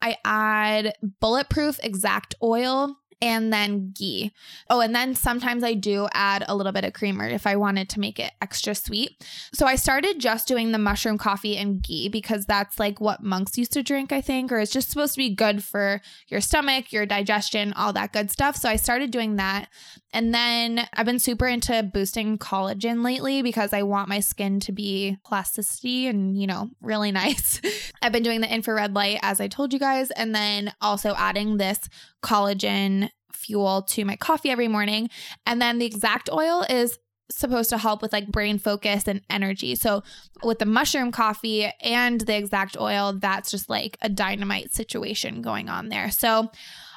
I 0.00 0.16
add 0.24 0.94
bulletproof 1.20 1.80
XCT 1.80 2.34
oil 2.42 2.96
and 3.22 3.52
then 3.52 3.92
ghee. 3.92 4.32
Oh, 4.68 4.80
and 4.80 4.92
then 4.94 5.14
sometimes 5.14 5.62
I 5.62 5.74
do 5.74 6.08
add 6.12 6.44
a 6.48 6.56
little 6.56 6.72
bit 6.72 6.84
of 6.84 6.92
creamer 6.92 7.28
if 7.28 7.46
I 7.46 7.54
wanted 7.54 7.88
to 7.90 8.00
make 8.00 8.18
it 8.18 8.32
extra 8.42 8.74
sweet. 8.74 9.24
So 9.54 9.64
I 9.64 9.76
started 9.76 10.18
just 10.18 10.48
doing 10.48 10.72
the 10.72 10.78
mushroom 10.78 11.18
coffee 11.18 11.56
and 11.56 11.80
ghee 11.80 12.08
because 12.08 12.44
that's 12.46 12.80
like 12.80 13.00
what 13.00 13.22
monks 13.22 13.56
used 13.56 13.72
to 13.74 13.82
drink, 13.84 14.10
I 14.12 14.20
think, 14.20 14.50
or 14.50 14.58
it's 14.58 14.72
just 14.72 14.90
supposed 14.90 15.14
to 15.14 15.18
be 15.18 15.34
good 15.34 15.62
for 15.62 16.02
your 16.26 16.40
stomach, 16.40 16.92
your 16.92 17.06
digestion, 17.06 17.72
all 17.74 17.92
that 17.92 18.12
good 18.12 18.32
stuff. 18.32 18.56
So 18.56 18.68
I 18.68 18.74
started 18.74 19.12
doing 19.12 19.36
that. 19.36 19.68
And 20.12 20.34
then 20.34 20.86
I've 20.92 21.06
been 21.06 21.18
super 21.18 21.46
into 21.46 21.82
boosting 21.82 22.38
collagen 22.38 23.02
lately 23.02 23.42
because 23.42 23.72
I 23.72 23.82
want 23.82 24.08
my 24.08 24.20
skin 24.20 24.60
to 24.60 24.72
be 24.72 25.16
plasticity 25.24 26.06
and, 26.06 26.38
you 26.38 26.46
know, 26.46 26.70
really 26.80 27.12
nice. 27.12 27.60
I've 28.02 28.12
been 28.12 28.22
doing 28.22 28.40
the 28.40 28.52
infrared 28.52 28.94
light, 28.94 29.18
as 29.22 29.40
I 29.40 29.48
told 29.48 29.72
you 29.72 29.78
guys, 29.78 30.10
and 30.10 30.34
then 30.34 30.72
also 30.80 31.14
adding 31.16 31.56
this 31.56 31.88
collagen 32.22 33.08
fuel 33.32 33.82
to 33.82 34.04
my 34.04 34.16
coffee 34.16 34.50
every 34.50 34.68
morning. 34.68 35.08
And 35.46 35.60
then 35.60 35.78
the 35.78 35.90
XCT 35.90 36.32
oil 36.32 36.64
is 36.68 36.98
supposed 37.30 37.70
to 37.70 37.78
help 37.78 38.02
with 38.02 38.12
like 38.12 38.28
brain 38.28 38.58
focus 38.58 39.08
and 39.08 39.22
energy. 39.30 39.74
So 39.74 40.02
with 40.42 40.58
the 40.58 40.66
mushroom 40.66 41.12
coffee 41.12 41.72
and 41.80 42.20
the 42.20 42.32
XCT 42.32 42.80
oil, 42.80 43.14
that's 43.14 43.50
just 43.50 43.70
like 43.70 43.96
a 44.02 44.08
dynamite 44.08 44.74
situation 44.74 45.42
going 45.42 45.68
on 45.68 45.88
there. 45.88 46.10
So 46.10 46.50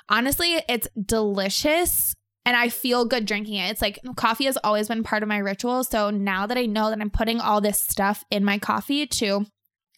honestly, 0.09 0.61
it's 0.67 0.87
delicious 1.01 2.14
and 2.45 2.55
I 2.55 2.69
feel 2.69 3.05
good 3.05 3.25
drinking 3.25 3.55
it. 3.55 3.71
It's 3.71 3.81
like 3.81 3.99
coffee 4.15 4.45
has 4.45 4.57
always 4.63 4.87
been 4.87 5.03
part 5.03 5.23
of 5.23 5.29
my 5.29 5.39
ritual. 5.39 5.83
So 5.83 6.11
now 6.11 6.45
that 6.45 6.57
I 6.57 6.65
know 6.65 6.89
that 6.89 7.01
I'm 7.01 7.09
putting 7.09 7.39
all 7.39 7.59
this 7.59 7.79
stuff 7.79 8.23
in 8.29 8.45
my 8.45 8.59
coffee 8.59 9.07
to 9.07 9.45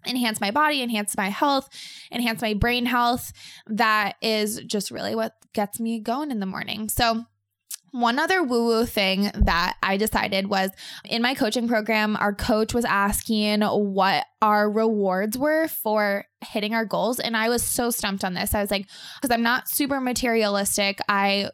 enhance 0.06 0.40
my 0.40 0.52
body, 0.52 0.82
enhance 0.82 1.18
my 1.18 1.30
health, 1.30 1.70
enhance 2.12 2.42
my 2.42 2.54
brain 2.54 2.86
health. 2.86 3.34
That 3.68 4.16
is 4.22 4.62
just 4.66 4.92
really 4.92 5.16
what 5.16 5.34
gets 5.54 5.80
me 5.80 6.00
going 6.00 6.32
in 6.32 6.40
the 6.40 6.46
morning. 6.46 6.88
So, 6.90 7.26
one 7.92 8.20
other 8.20 8.44
woo 8.44 8.68
woo 8.68 8.86
thing 8.86 9.32
that 9.34 9.78
I 9.82 9.98
decided 9.98 10.48
was 10.48 10.72
in 11.06 11.22
my 11.22 11.34
coaching 11.34 11.68
program, 11.68 12.16
our 12.18 12.34
coach 12.34 12.74
was 12.74 12.86
asking 12.86 13.62
what 13.62 14.26
our 14.42 14.70
rewards 14.70 15.38
were 15.38 15.68
for 15.68 16.26
hitting 16.42 16.74
our 16.74 16.86
goals. 16.86 17.20
And 17.20 17.36
I 17.36 17.50
was 17.50 17.64
so 17.64 17.90
stumped 17.90 18.24
on 18.24 18.34
this. 18.34 18.54
I 18.54 18.62
was 18.62 18.72
like, 18.72 18.88
because 19.20 19.34
I'm 19.34 19.44
not 19.44 19.68
super 19.68 20.00
materialistic. 20.00 21.00
I 21.10 21.50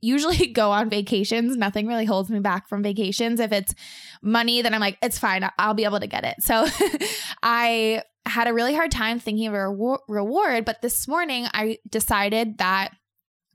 usually 0.00 0.46
go 0.52 0.70
on 0.70 0.90
vacations. 0.90 1.56
Nothing 1.56 1.86
really 1.86 2.04
holds 2.04 2.30
me 2.30 2.40
back 2.40 2.68
from 2.68 2.82
vacations. 2.82 3.40
If 3.40 3.52
it's 3.52 3.74
money, 4.22 4.62
then 4.62 4.74
I'm 4.74 4.80
like, 4.80 4.98
it's 5.02 5.18
fine. 5.18 5.48
I'll 5.58 5.74
be 5.74 5.84
able 5.84 6.00
to 6.00 6.06
get 6.06 6.24
it. 6.24 6.36
So 6.40 6.66
I 7.42 8.02
had 8.26 8.48
a 8.48 8.54
really 8.54 8.74
hard 8.74 8.90
time 8.90 9.18
thinking 9.18 9.48
of 9.48 9.54
a 9.54 9.68
reward. 10.08 10.64
But 10.64 10.82
this 10.82 11.06
morning, 11.08 11.46
I 11.52 11.78
decided 11.88 12.58
that 12.58 12.92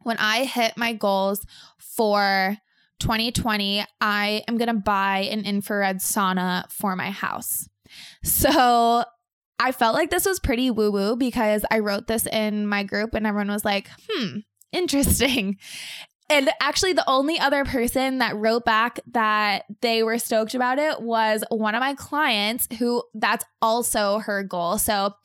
when 0.04 0.18
I 0.18 0.46
hit 0.46 0.78
my 0.78 0.94
goals 0.94 1.46
for 1.78 2.58
2020, 3.00 3.86
I 4.02 4.44
am 4.48 4.58
going 4.58 4.68
to 4.68 4.74
buy 4.74 5.20
an 5.32 5.46
infrared 5.46 5.98
sauna 5.98 6.70
for 6.72 6.96
my 6.96 7.12
house. 7.12 7.68
So 8.24 9.04
I 9.60 9.72
felt 9.72 9.94
like 9.94 10.10
this 10.10 10.26
was 10.26 10.40
pretty 10.40 10.72
woo 10.72 10.92
woo 10.92 11.16
because 11.16 11.66
I 11.70 11.80
wrote 11.80 12.08
this 12.08 12.26
in 12.28 12.68
my 12.68 12.84
group 12.84 13.14
and 13.14 13.28
everyone 13.28 13.52
was 13.52 13.66
like, 13.66 13.90
hmm, 14.10 14.38
interesting. 14.72 15.58
And 16.32 16.52
actually, 16.62 16.94
the 16.94 17.10
only 17.10 17.40
other 17.40 17.66
person 17.66 18.20
that 18.20 18.36
wrote 18.36 18.64
back 18.64 19.00
that 19.14 19.66
they 19.82 20.04
were 20.04 20.20
stoked 20.20 20.54
about 20.54 20.78
it 20.78 21.02
was 21.02 21.44
one 21.50 21.74
of 21.74 21.80
my 21.80 21.96
clients 21.96 22.68
who 22.78 23.02
that's 23.16 23.44
also 23.64 24.20
her 24.20 24.44
goal. 24.44 24.78
So 24.78 25.16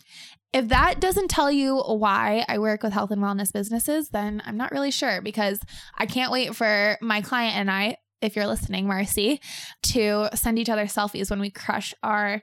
if 0.54 0.68
that 0.68 1.00
doesn't 1.00 1.28
tell 1.28 1.50
you 1.50 1.80
why 1.80 2.44
I 2.49 2.58
work 2.58 2.84
with 2.84 2.92
health 2.92 3.11
and 3.11 3.20
wellness 3.20 3.52
businesses, 3.52 4.11
then 4.11 4.40
I'm 4.46 4.56
not 4.56 4.70
really 4.70 4.92
sure 4.92 5.20
because 5.20 5.61
I 5.99 6.06
can't 6.06 6.30
wait 6.30 6.54
for 6.54 6.96
my 7.02 7.23
client 7.23 7.56
and 7.56 7.68
I, 7.68 7.96
if 8.23 8.37
you're 8.37 8.46
listening, 8.46 8.87
Marcy, 8.87 9.40
to 9.82 10.28
send 10.34 10.61
each 10.61 10.68
other 10.70 10.84
selfies 10.84 11.28
when 11.28 11.40
we 11.40 11.50
crush 11.50 11.92
our 12.04 12.40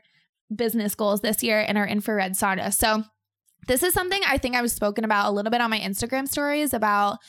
business 0.54 0.94
goals 0.94 1.22
this 1.22 1.42
year 1.42 1.62
in 1.62 1.78
our 1.78 1.88
infrared 1.88 2.34
sauna. 2.34 2.74
So, 2.74 3.06
this 3.68 3.84
is 3.84 3.94
something 3.94 4.20
I 4.28 4.38
think 4.38 4.56
I've 4.56 4.72
spoken 4.72 5.06
about 5.06 5.30
a 5.30 5.32
little 5.32 5.52
bit 5.52 5.62
on 5.62 5.70
my 5.70 5.80
Instagram 5.80 6.28
stories 6.28 6.74
about, 6.74 7.20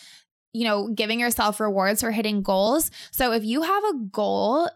you 0.53 0.65
know, 0.65 0.89
giving 0.89 1.21
yourself 1.21 1.61
rewards 1.61 2.01
for 2.01 2.11
hitting 2.11 2.43
goals. 2.43 2.91
So, 3.13 3.33
if 3.33 3.45
you 3.45 3.63
have 3.63 3.85
a 3.85 3.99
goal 4.11 4.69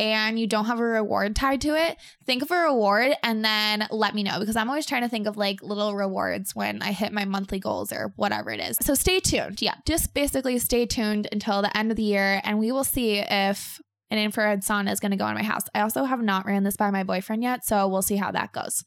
and 0.00 0.40
you 0.40 0.46
don't 0.46 0.64
have 0.64 0.80
a 0.80 0.84
reward 0.84 1.36
tied 1.36 1.60
to 1.60 1.76
it, 1.76 1.98
think 2.24 2.42
of 2.42 2.50
a 2.50 2.56
reward 2.56 3.12
and 3.22 3.44
then 3.44 3.86
let 3.90 4.14
me 4.14 4.22
know 4.22 4.40
because 4.40 4.56
I'm 4.56 4.70
always 4.70 4.86
trying 4.86 5.02
to 5.02 5.10
think 5.10 5.26
of 5.26 5.36
like 5.36 5.62
little 5.62 5.94
rewards 5.94 6.56
when 6.56 6.80
I 6.80 6.92
hit 6.92 7.12
my 7.12 7.26
monthly 7.26 7.58
goals 7.58 7.92
or 7.92 8.14
whatever 8.16 8.50
it 8.50 8.60
is. 8.60 8.78
So 8.80 8.94
stay 8.94 9.20
tuned. 9.20 9.60
Yeah, 9.60 9.74
just 9.86 10.14
basically 10.14 10.58
stay 10.58 10.86
tuned 10.86 11.28
until 11.30 11.60
the 11.60 11.76
end 11.76 11.90
of 11.90 11.98
the 11.98 12.02
year 12.02 12.40
and 12.44 12.58
we 12.58 12.72
will 12.72 12.82
see 12.82 13.18
if 13.18 13.78
an 14.10 14.18
infrared 14.18 14.62
sauna 14.62 14.90
is 14.90 15.00
going 15.00 15.10
to 15.10 15.18
go 15.18 15.26
in 15.26 15.34
my 15.34 15.42
house. 15.42 15.64
I 15.74 15.82
also 15.82 16.04
have 16.04 16.22
not 16.22 16.46
ran 16.46 16.64
this 16.64 16.78
by 16.78 16.90
my 16.90 17.04
boyfriend 17.04 17.42
yet, 17.42 17.66
so 17.66 17.86
we'll 17.86 18.00
see 18.00 18.16
how 18.16 18.30
that 18.30 18.52
goes. 18.52 18.82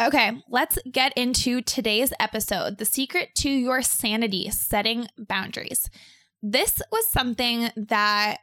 Okay, 0.00 0.40
let's 0.48 0.78
get 0.90 1.12
into 1.16 1.62
today's 1.62 2.12
episode 2.20 2.78
the 2.78 2.84
secret 2.84 3.30
to 3.38 3.50
your 3.50 3.82
sanity 3.82 4.50
setting 4.50 5.08
boundaries. 5.18 5.90
This 6.42 6.80
was 6.92 7.10
something 7.10 7.70
that 7.76 8.38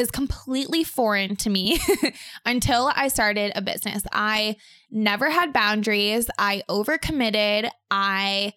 is 0.00 0.10
completely 0.10 0.82
foreign 0.82 1.36
to 1.36 1.50
me 1.50 1.78
until 2.44 2.90
I 2.94 3.08
started 3.08 3.52
a 3.54 3.62
business. 3.62 4.02
I 4.12 4.56
never 4.90 5.30
had 5.30 5.52
boundaries. 5.52 6.28
I 6.38 6.62
overcommitted. 6.68 7.70
I 7.90 8.54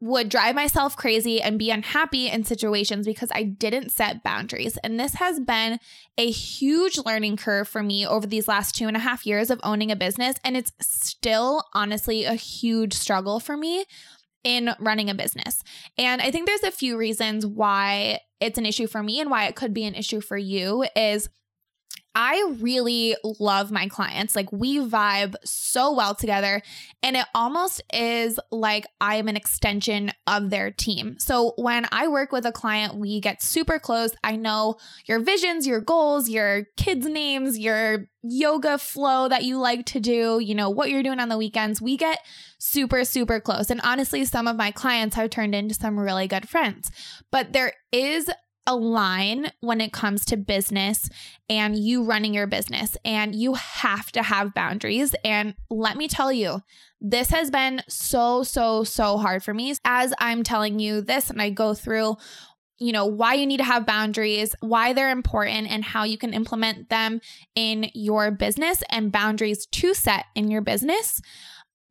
would 0.00 0.28
drive 0.28 0.54
myself 0.54 0.96
crazy 0.96 1.42
and 1.42 1.58
be 1.58 1.72
unhappy 1.72 2.28
in 2.28 2.44
situations 2.44 3.04
because 3.04 3.30
I 3.34 3.42
didn't 3.42 3.90
set 3.90 4.22
boundaries. 4.22 4.76
And 4.78 4.98
this 4.98 5.14
has 5.14 5.40
been 5.40 5.80
a 6.16 6.30
huge 6.30 6.98
learning 7.04 7.36
curve 7.36 7.66
for 7.66 7.82
me 7.82 8.06
over 8.06 8.26
these 8.26 8.46
last 8.46 8.76
two 8.76 8.86
and 8.86 8.96
a 8.96 9.00
half 9.00 9.26
years 9.26 9.50
of 9.50 9.60
owning 9.64 9.90
a 9.90 9.96
business. 9.96 10.36
And 10.44 10.56
it's 10.56 10.72
still 10.80 11.64
honestly 11.74 12.24
a 12.24 12.34
huge 12.34 12.94
struggle 12.94 13.40
for 13.40 13.56
me 13.56 13.86
in 14.44 14.70
running 14.78 15.10
a 15.10 15.14
business. 15.14 15.62
And 15.96 16.22
I 16.22 16.30
think 16.30 16.46
there's 16.46 16.62
a 16.62 16.70
few 16.70 16.96
reasons 16.96 17.44
why 17.46 18.20
it's 18.40 18.58
an 18.58 18.66
issue 18.66 18.86
for 18.86 19.02
me 19.02 19.20
and 19.20 19.30
why 19.30 19.46
it 19.46 19.56
could 19.56 19.74
be 19.74 19.84
an 19.84 19.94
issue 19.94 20.20
for 20.20 20.36
you 20.36 20.86
is 20.94 21.28
I 22.14 22.54
really 22.60 23.16
love 23.38 23.70
my 23.70 23.86
clients. 23.86 24.34
Like 24.34 24.50
we 24.50 24.78
vibe 24.78 25.34
so 25.44 25.92
well 25.92 26.14
together 26.14 26.62
and 27.02 27.16
it 27.16 27.26
almost 27.34 27.80
is 27.92 28.40
like 28.50 28.86
I 29.00 29.16
am 29.16 29.28
an 29.28 29.36
extension 29.36 30.10
of 30.26 30.50
their 30.50 30.70
team. 30.70 31.16
So 31.18 31.52
when 31.56 31.86
I 31.92 32.08
work 32.08 32.32
with 32.32 32.44
a 32.44 32.52
client, 32.52 32.96
we 32.96 33.20
get 33.20 33.42
super 33.42 33.78
close. 33.78 34.10
I 34.24 34.36
know 34.36 34.76
your 35.06 35.20
visions, 35.20 35.66
your 35.66 35.80
goals, 35.80 36.28
your 36.28 36.64
kids' 36.76 37.06
names, 37.06 37.58
your 37.58 38.06
yoga 38.22 38.78
flow 38.78 39.28
that 39.28 39.44
you 39.44 39.58
like 39.58 39.86
to 39.86 40.00
do, 40.00 40.40
you 40.40 40.54
know, 40.54 40.70
what 40.70 40.90
you're 40.90 41.02
doing 41.02 41.20
on 41.20 41.28
the 41.28 41.38
weekends. 41.38 41.80
We 41.80 41.96
get 41.96 42.18
super, 42.58 43.04
super 43.04 43.40
close. 43.40 43.70
And 43.70 43.80
honestly, 43.84 44.24
some 44.24 44.48
of 44.48 44.56
my 44.56 44.70
clients 44.70 45.14
have 45.16 45.30
turned 45.30 45.54
into 45.54 45.74
some 45.74 45.98
really 45.98 46.26
good 46.26 46.48
friends. 46.48 46.90
But 47.30 47.52
there 47.52 47.74
is 47.92 48.28
a 48.68 48.76
line 48.76 49.50
when 49.60 49.80
it 49.80 49.94
comes 49.94 50.26
to 50.26 50.36
business 50.36 51.08
and 51.48 51.74
you 51.74 52.04
running 52.04 52.34
your 52.34 52.46
business, 52.46 52.98
and 53.02 53.34
you 53.34 53.54
have 53.54 54.12
to 54.12 54.22
have 54.22 54.52
boundaries. 54.52 55.14
And 55.24 55.54
let 55.70 55.96
me 55.96 56.06
tell 56.06 56.30
you, 56.30 56.60
this 57.00 57.30
has 57.30 57.50
been 57.50 57.80
so, 57.88 58.42
so, 58.42 58.84
so 58.84 59.16
hard 59.16 59.42
for 59.42 59.54
me 59.54 59.74
as 59.86 60.12
I'm 60.18 60.42
telling 60.42 60.78
you 60.78 61.00
this 61.00 61.30
and 61.30 61.40
I 61.40 61.50
go 61.50 61.74
through 61.74 62.16
you 62.80 62.92
know, 62.92 63.06
why 63.06 63.34
you 63.34 63.44
need 63.44 63.56
to 63.56 63.64
have 63.64 63.84
boundaries, 63.84 64.54
why 64.60 64.92
they're 64.92 65.10
important, 65.10 65.68
and 65.68 65.82
how 65.82 66.04
you 66.04 66.16
can 66.16 66.32
implement 66.32 66.88
them 66.90 67.20
in 67.56 67.90
your 67.92 68.30
business 68.30 68.84
and 68.88 69.10
boundaries 69.10 69.66
to 69.66 69.94
set 69.94 70.26
in 70.36 70.48
your 70.48 70.60
business 70.60 71.20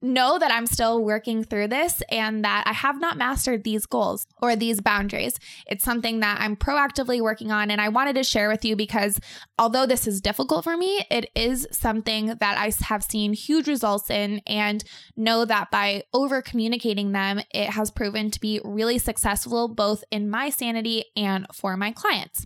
know 0.01 0.37
that 0.37 0.51
I'm 0.51 0.67
still 0.67 1.03
working 1.03 1.43
through 1.43 1.69
this 1.69 2.01
and 2.09 2.45
that 2.45 2.63
I 2.67 2.73
have 2.73 2.99
not 2.99 3.17
mastered 3.17 3.63
these 3.63 3.85
goals 3.85 4.27
or 4.41 4.55
these 4.55 4.79
boundaries. 4.79 5.39
It's 5.65 5.83
something 5.83 6.19
that 6.19 6.39
I'm 6.39 6.55
proactively 6.55 7.21
working 7.21 7.51
on. 7.51 7.71
And 7.71 7.81
I 7.81 7.89
wanted 7.89 8.15
to 8.15 8.23
share 8.23 8.49
with 8.49 8.63
you 8.63 8.75
because 8.75 9.19
although 9.57 9.85
this 9.85 10.07
is 10.07 10.21
difficult 10.21 10.63
for 10.63 10.77
me, 10.77 11.05
it 11.09 11.29
is 11.35 11.67
something 11.71 12.27
that 12.39 12.57
I 12.57 12.71
have 12.85 13.03
seen 13.03 13.33
huge 13.33 13.67
results 13.67 14.09
in 14.09 14.41
and 14.45 14.83
know 15.15 15.45
that 15.45 15.71
by 15.71 16.03
over 16.13 16.41
communicating 16.41 17.11
them, 17.11 17.41
it 17.51 17.71
has 17.71 17.89
proven 17.89 18.29
to 18.31 18.39
be 18.39 18.61
really 18.63 18.99
successful 18.99 19.67
both 19.67 20.03
in 20.11 20.29
my 20.29 20.49
sanity 20.49 21.05
and 21.15 21.47
for 21.53 21.75
my 21.75 21.91
clients. 21.91 22.45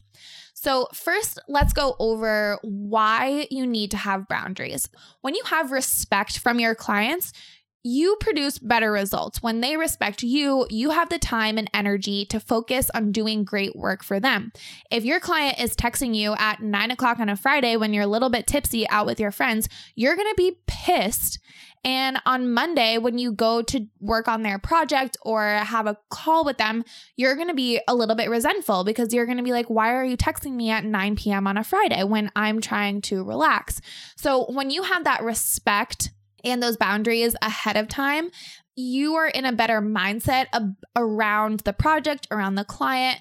So, 0.63 0.87
first, 0.93 1.39
let's 1.47 1.73
go 1.73 1.95
over 1.97 2.59
why 2.61 3.47
you 3.49 3.65
need 3.65 3.89
to 3.91 3.97
have 3.97 4.27
boundaries. 4.27 4.87
When 5.21 5.33
you 5.33 5.41
have 5.45 5.71
respect 5.71 6.37
from 6.37 6.59
your 6.59 6.75
clients, 6.75 7.33
you 7.83 8.17
produce 8.19 8.59
better 8.59 8.91
results. 8.91 9.41
When 9.41 9.61
they 9.61 9.77
respect 9.77 10.23
you, 10.23 10.67
you 10.69 10.91
have 10.91 11.09
the 11.09 11.19
time 11.19 11.57
and 11.57 11.69
energy 11.73 12.25
to 12.25 12.39
focus 12.39 12.89
on 12.93 13.11
doing 13.11 13.43
great 13.43 13.75
work 13.75 14.03
for 14.03 14.19
them. 14.19 14.51
If 14.91 15.03
your 15.03 15.19
client 15.19 15.59
is 15.59 15.75
texting 15.75 16.15
you 16.15 16.35
at 16.37 16.61
nine 16.61 16.91
o'clock 16.91 17.19
on 17.19 17.29
a 17.29 17.35
Friday 17.35 17.75
when 17.77 17.93
you're 17.93 18.03
a 18.03 18.07
little 18.07 18.29
bit 18.29 18.47
tipsy 18.47 18.87
out 18.89 19.05
with 19.05 19.19
your 19.19 19.31
friends, 19.31 19.67
you're 19.95 20.15
gonna 20.15 20.35
be 20.35 20.57
pissed 20.67 21.39
and 21.83 22.21
on 22.25 22.51
Monday, 22.51 22.97
when 22.99 23.17
you 23.17 23.31
go 23.31 23.63
to 23.63 23.87
work 23.99 24.27
on 24.27 24.43
their 24.43 24.59
project 24.59 25.17
or 25.23 25.43
have 25.43 25.87
a 25.87 25.97
call 26.09 26.45
with 26.45 26.57
them, 26.57 26.83
you're 27.15 27.35
going 27.35 27.47
to 27.47 27.55
be 27.55 27.81
a 27.87 27.95
little 27.95 28.15
bit 28.15 28.29
resentful 28.29 28.83
because 28.83 29.13
you're 29.13 29.25
going 29.25 29.39
to 29.39 29.43
be 29.43 29.51
like, 29.51 29.67
why 29.67 29.93
are 29.93 30.05
you 30.05 30.15
texting 30.15 30.53
me 30.53 30.69
at 30.69 30.85
9 30.85 31.15
p.m. 31.15 31.47
on 31.47 31.57
a 31.57 31.63
Friday 31.63 32.03
when 32.03 32.31
I'm 32.35 32.61
trying 32.61 33.01
to 33.03 33.23
relax? 33.23 33.81
So 34.15 34.45
when 34.51 34.69
you 34.69 34.83
have 34.83 35.05
that 35.05 35.23
respect 35.23 36.11
and 36.43 36.61
those 36.61 36.77
boundaries 36.77 37.35
ahead 37.41 37.77
of 37.77 37.87
time, 37.87 38.29
you 38.75 39.15
are 39.15 39.27
in 39.27 39.45
a 39.45 39.53
better 39.53 39.81
mindset 39.81 40.45
ab- 40.53 40.75
around 40.95 41.61
the 41.61 41.73
project, 41.73 42.27
around 42.31 42.55
the 42.55 42.63
client, 42.63 43.19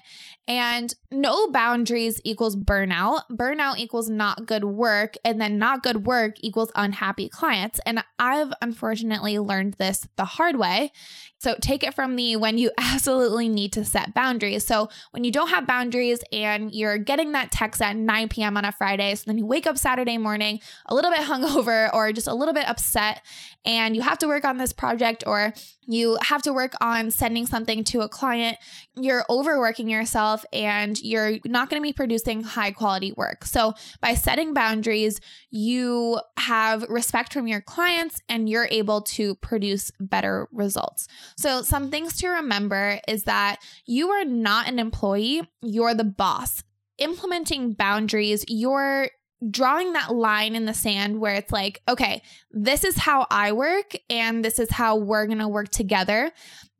and 0.51 0.93
no 1.11 1.49
boundaries 1.49 2.19
equals 2.25 2.57
burnout. 2.57 3.21
Burnout 3.31 3.77
equals 3.77 4.09
not 4.09 4.45
good 4.45 4.65
work, 4.65 5.15
and 5.23 5.39
then 5.39 5.57
not 5.57 5.81
good 5.81 6.05
work 6.05 6.35
equals 6.41 6.73
unhappy 6.75 7.29
clients. 7.29 7.79
And 7.85 8.03
I've 8.19 8.51
unfortunately 8.61 9.39
learned 9.39 9.75
this 9.75 10.05
the 10.17 10.25
hard 10.25 10.57
way. 10.57 10.91
So 11.39 11.55
take 11.61 11.83
it 11.85 11.93
from 11.93 12.15
me 12.15 12.35
when 12.35 12.57
you 12.57 12.69
absolutely 12.77 13.47
need 13.47 13.71
to 13.73 13.85
set 13.85 14.13
boundaries. 14.13 14.67
So 14.67 14.89
when 15.11 15.23
you 15.23 15.31
don't 15.31 15.47
have 15.47 15.65
boundaries 15.65 16.19
and 16.33 16.75
you're 16.75 16.97
getting 16.97 17.31
that 17.31 17.53
text 17.53 17.81
at 17.81 17.95
9 17.95 18.27
p.m. 18.27 18.57
on 18.57 18.65
a 18.65 18.73
Friday, 18.73 19.15
so 19.15 19.23
then 19.27 19.37
you 19.37 19.45
wake 19.45 19.65
up 19.65 19.77
Saturday 19.77 20.17
morning 20.17 20.59
a 20.87 20.93
little 20.93 21.11
bit 21.11 21.21
hungover 21.21 21.93
or 21.93 22.11
just 22.11 22.27
a 22.27 22.33
little 22.33 22.53
bit 22.53 22.67
upset, 22.67 23.21
and 23.63 23.95
you 23.95 24.01
have 24.01 24.17
to 24.17 24.27
work 24.27 24.43
on 24.43 24.57
this 24.57 24.73
project 24.73 25.23
or 25.25 25.53
you 25.91 26.17
have 26.21 26.41
to 26.43 26.53
work 26.53 26.73
on 26.81 27.11
sending 27.11 27.45
something 27.45 27.83
to 27.85 28.01
a 28.01 28.09
client, 28.09 28.57
you're 28.95 29.25
overworking 29.29 29.89
yourself 29.89 30.45
and 30.53 30.99
you're 31.01 31.37
not 31.45 31.69
going 31.69 31.81
to 31.81 31.85
be 31.85 31.93
producing 31.93 32.43
high 32.43 32.71
quality 32.71 33.13
work. 33.13 33.45
So, 33.45 33.73
by 33.99 34.13
setting 34.13 34.53
boundaries, 34.53 35.19
you 35.49 36.19
have 36.37 36.83
respect 36.89 37.33
from 37.33 37.47
your 37.47 37.61
clients 37.61 38.21
and 38.29 38.49
you're 38.49 38.67
able 38.71 39.01
to 39.01 39.35
produce 39.35 39.91
better 39.99 40.47
results. 40.51 41.07
So, 41.37 41.61
some 41.61 41.91
things 41.91 42.17
to 42.17 42.27
remember 42.29 42.99
is 43.07 43.23
that 43.23 43.57
you 43.85 44.09
are 44.09 44.25
not 44.25 44.67
an 44.67 44.79
employee, 44.79 45.41
you're 45.61 45.93
the 45.93 46.03
boss 46.03 46.63
implementing 47.01 47.73
boundaries, 47.73 48.45
you're 48.47 49.09
drawing 49.49 49.93
that 49.93 50.13
line 50.13 50.55
in 50.55 50.65
the 50.65 50.73
sand 50.73 51.19
where 51.19 51.35
it's 51.35 51.51
like, 51.51 51.81
okay, 51.87 52.21
this 52.51 52.83
is 52.83 52.97
how 52.97 53.25
I 53.31 53.53
work 53.53 53.93
and 54.09 54.45
this 54.45 54.59
is 54.59 54.69
how 54.69 54.97
we're 54.97 55.25
going 55.25 55.39
to 55.39 55.47
work 55.47 55.69
together. 55.69 56.31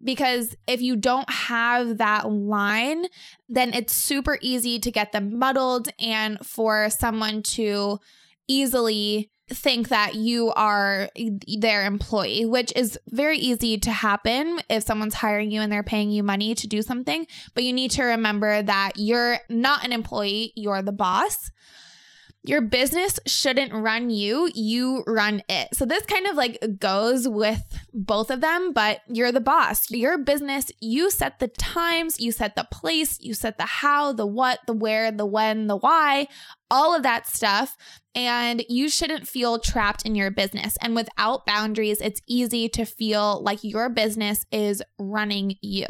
Because 0.03 0.55
if 0.67 0.81
you 0.81 0.95
don't 0.95 1.29
have 1.29 1.97
that 1.97 2.29
line, 2.29 3.05
then 3.49 3.73
it's 3.73 3.93
super 3.93 4.37
easy 4.41 4.79
to 4.79 4.91
get 4.91 5.11
them 5.11 5.37
muddled 5.37 5.89
and 5.99 6.43
for 6.45 6.89
someone 6.89 7.43
to 7.43 7.99
easily 8.47 9.31
think 9.53 9.89
that 9.89 10.15
you 10.15 10.51
are 10.51 11.09
their 11.59 11.85
employee, 11.85 12.45
which 12.45 12.71
is 12.75 12.97
very 13.09 13.37
easy 13.37 13.77
to 13.79 13.91
happen 13.91 14.59
if 14.69 14.83
someone's 14.83 15.15
hiring 15.15 15.51
you 15.51 15.61
and 15.61 15.71
they're 15.71 15.83
paying 15.83 16.09
you 16.09 16.23
money 16.23 16.55
to 16.55 16.67
do 16.67 16.81
something. 16.81 17.27
But 17.53 17.63
you 17.63 17.73
need 17.73 17.91
to 17.91 18.03
remember 18.03 18.61
that 18.61 18.93
you're 18.95 19.39
not 19.49 19.83
an 19.83 19.91
employee, 19.91 20.53
you're 20.55 20.81
the 20.81 20.91
boss. 20.91 21.51
Your 22.43 22.61
business 22.61 23.19
shouldn't 23.27 23.71
run 23.71 24.09
you, 24.09 24.49
you 24.55 25.03
run 25.05 25.43
it. 25.47 25.75
So 25.75 25.85
this 25.85 26.05
kind 26.05 26.25
of 26.25 26.35
like 26.35 26.59
goes 26.79 27.27
with 27.27 27.61
both 27.93 28.31
of 28.31 28.41
them, 28.41 28.73
but 28.73 29.01
you're 29.07 29.31
the 29.31 29.39
boss. 29.39 29.91
Your 29.91 30.17
business, 30.17 30.71
you 30.79 31.11
set 31.11 31.39
the 31.39 31.49
times, 31.49 32.19
you 32.19 32.31
set 32.31 32.55
the 32.55 32.67
place, 32.71 33.19
you 33.21 33.35
set 33.35 33.57
the 33.57 33.65
how, 33.65 34.13
the 34.13 34.25
what, 34.25 34.59
the 34.65 34.73
where, 34.73 35.11
the 35.11 35.25
when, 35.25 35.67
the 35.67 35.77
why, 35.77 36.27
all 36.71 36.95
of 36.95 37.03
that 37.03 37.27
stuff. 37.27 37.77
And 38.15 38.63
you 38.67 38.89
shouldn't 38.89 39.27
feel 39.27 39.59
trapped 39.59 40.05
in 40.05 40.15
your 40.15 40.31
business. 40.31 40.77
And 40.81 40.95
without 40.95 41.45
boundaries, 41.45 42.01
it's 42.01 42.21
easy 42.27 42.67
to 42.69 42.85
feel 42.85 43.41
like 43.43 43.63
your 43.63 43.87
business 43.89 44.45
is 44.51 44.81
running 44.97 45.57
you. 45.61 45.85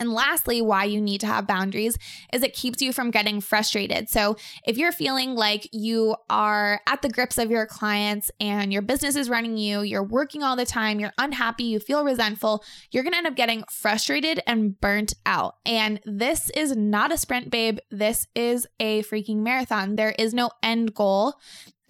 And 0.00 0.12
lastly, 0.12 0.62
why 0.62 0.84
you 0.84 1.00
need 1.00 1.20
to 1.20 1.26
have 1.26 1.46
boundaries 1.46 1.96
is 2.32 2.42
it 2.42 2.54
keeps 2.54 2.80
you 2.80 2.92
from 2.92 3.10
getting 3.10 3.40
frustrated. 3.40 4.08
So, 4.08 4.36
if 4.66 4.78
you're 4.78 4.92
feeling 4.92 5.34
like 5.34 5.68
you 5.72 6.16
are 6.30 6.80
at 6.86 7.02
the 7.02 7.10
grips 7.10 7.36
of 7.36 7.50
your 7.50 7.66
clients 7.66 8.30
and 8.40 8.72
your 8.72 8.82
business 8.82 9.14
is 9.14 9.28
running 9.28 9.58
you, 9.58 9.82
you're 9.82 10.02
working 10.02 10.42
all 10.42 10.56
the 10.56 10.64
time, 10.64 10.98
you're 10.98 11.12
unhappy, 11.18 11.64
you 11.64 11.78
feel 11.78 12.02
resentful, 12.02 12.64
you're 12.90 13.02
going 13.02 13.12
to 13.12 13.18
end 13.18 13.26
up 13.26 13.36
getting 13.36 13.62
frustrated 13.70 14.40
and 14.46 14.80
burnt 14.80 15.14
out. 15.26 15.56
And 15.66 16.00
this 16.06 16.50
is 16.50 16.74
not 16.74 17.12
a 17.12 17.18
sprint, 17.18 17.50
babe. 17.50 17.78
This 17.90 18.26
is 18.34 18.66
a 18.80 19.02
freaking 19.02 19.38
marathon. 19.38 19.96
There 19.96 20.14
is 20.18 20.32
no 20.32 20.50
end 20.62 20.94
goal. 20.94 21.34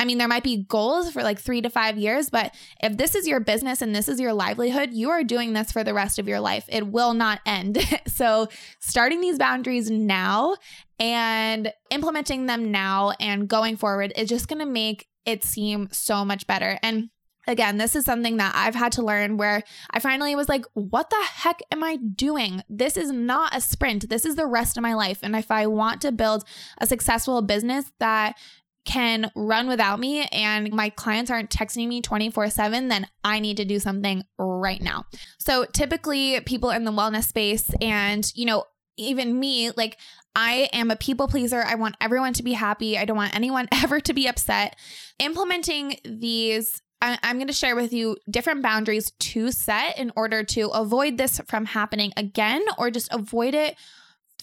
I 0.01 0.07
mean, 0.07 0.17
there 0.17 0.29
might 0.29 0.43
be 0.43 0.65
goals 0.65 1.13
for 1.13 1.23
like 1.23 1.39
three 1.39 1.61
to 1.61 1.69
five 1.69 1.99
years, 1.99 2.31
but 2.31 2.55
if 2.83 2.97
this 2.97 3.15
is 3.15 3.29
your 3.29 3.39
business 3.39 3.83
and 3.83 3.95
this 3.95 4.09
is 4.09 4.19
your 4.19 4.33
livelihood, 4.33 4.95
you 4.95 5.11
are 5.11 5.23
doing 5.23 5.53
this 5.53 5.71
for 5.71 5.85
the 5.85 5.93
rest 5.93 6.19
of 6.19 6.27
your 6.27 6.41
life. 6.41 6.65
It 6.69 6.87
will 6.87 7.13
not 7.13 7.41
end. 7.45 7.79
so, 8.07 8.49
starting 8.79 9.21
these 9.21 9.37
boundaries 9.37 9.91
now 9.91 10.57
and 10.99 11.71
implementing 11.91 12.47
them 12.47 12.71
now 12.71 13.13
and 13.21 13.47
going 13.47 13.77
forward 13.77 14.15
is 14.17 14.31
just 14.31 14.49
going 14.49 14.61
to 14.61 14.65
make 14.65 15.07
it 15.27 15.45
seem 15.45 15.91
so 15.93 16.25
much 16.25 16.47
better. 16.47 16.79
And 16.83 17.11
again, 17.47 17.77
this 17.77 17.95
is 17.95 18.05
something 18.05 18.39
that 18.39 18.53
I've 18.55 18.75
had 18.75 18.93
to 18.93 19.03
learn 19.03 19.37
where 19.37 19.63
I 19.91 19.99
finally 19.99 20.35
was 20.35 20.49
like, 20.49 20.65
what 20.75 21.11
the 21.11 21.23
heck 21.35 21.61
am 21.71 21.85
I 21.85 21.97
doing? 21.97 22.63
This 22.69 22.97
is 22.97 23.11
not 23.11 23.55
a 23.55 23.61
sprint. 23.61 24.09
This 24.09 24.25
is 24.25 24.37
the 24.37 24.47
rest 24.47 24.77
of 24.77 24.83
my 24.83 24.95
life. 24.95 25.19
And 25.23 25.37
if 25.37 25.51
I 25.51 25.67
want 25.67 26.01
to 26.03 26.13
build 26.13 26.45
a 26.79 26.87
successful 26.87 27.43
business 27.43 27.93
that 27.99 28.37
can 28.85 29.31
run 29.35 29.69
without 29.69 30.01
me 30.01 30.25
and 30.33 30.73
my 30.73 30.91
clients 30.91 31.31
aren't 31.31 31.51
texting 31.51 31.89
me 31.89 32.01
24 32.01 32.51
7, 32.51 32.89
then 32.89 33.07
I 33.23 33.41
need 33.41 33.59
to 33.59 33.65
do 33.65 33.79
something 33.79 34.25
right 34.39 34.81
now. 34.81 35.05
So 35.39 35.65
typically, 35.67 36.41
people 36.41 36.71
in 36.71 36.85
the 36.85 36.93
wellness 36.93 37.25
space 37.25 37.71
and, 37.81 38.31
you 38.35 38.47
know, 38.47 38.65
even 38.97 39.39
me, 39.39 39.71
like 39.71 39.99
I 40.35 40.69
am 40.73 40.91
a 40.91 40.97
people 40.97 41.29
pleaser. 41.29 41.63
I 41.63 41.75
want 41.75 41.97
everyone 42.01 42.35
to 42.35 42.43
be 42.43 42.53
happy. 42.53 42.99
I 42.99 43.05
don't 43.05 43.17
want 43.17 43.35
anyone 43.35 43.69
ever 43.73 44.01
to 44.01 44.13
be 44.13 44.29
upset. 44.29 44.77
Implementing 45.19 45.97
these 46.05 46.83
I'm 47.03 47.37
going 47.37 47.47
to 47.47 47.55
share 47.55 47.75
with 47.75 47.95
you 47.95 48.19
different 48.29 48.63
boundaries 48.63 49.11
to 49.11 49.53
set 49.53 49.99
in 49.99 50.13
order 50.17 50.45
to 50.45 50.69
avoid 50.69 51.17
this 51.17 51.41
from 51.47 51.65
happening 51.65 52.13
again 52.15 52.63
or 52.77 52.91
just 52.91 53.11
avoid 53.11 53.55
it 53.55 53.77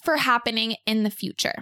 for 0.04 0.18
happening 0.18 0.76
in 0.88 1.04
the 1.04 1.12
future 1.12 1.54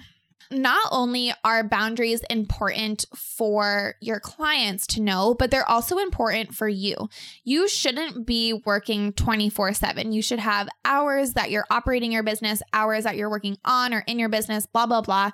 not 0.55 0.87
only 0.91 1.33
are 1.43 1.63
boundaries 1.63 2.21
important 2.29 3.05
for 3.15 3.95
your 4.01 4.19
clients 4.19 4.87
to 4.87 5.01
know, 5.01 5.35
but 5.37 5.51
they're 5.51 5.69
also 5.69 5.97
important 5.97 6.53
for 6.55 6.67
you. 6.67 6.95
You 7.43 7.67
shouldn't 7.67 8.25
be 8.25 8.53
working 8.65 9.13
24 9.13 9.73
7. 9.73 10.11
You 10.11 10.21
should 10.21 10.39
have 10.39 10.67
hours 10.83 11.33
that 11.33 11.51
you're 11.51 11.65
operating 11.69 12.11
your 12.11 12.23
business, 12.23 12.61
hours 12.73 13.03
that 13.03 13.15
you're 13.15 13.29
working 13.29 13.57
on 13.65 13.93
or 13.93 14.03
in 14.07 14.19
your 14.19 14.29
business, 14.29 14.65
blah, 14.65 14.85
blah, 14.85 15.01
blah. 15.01 15.31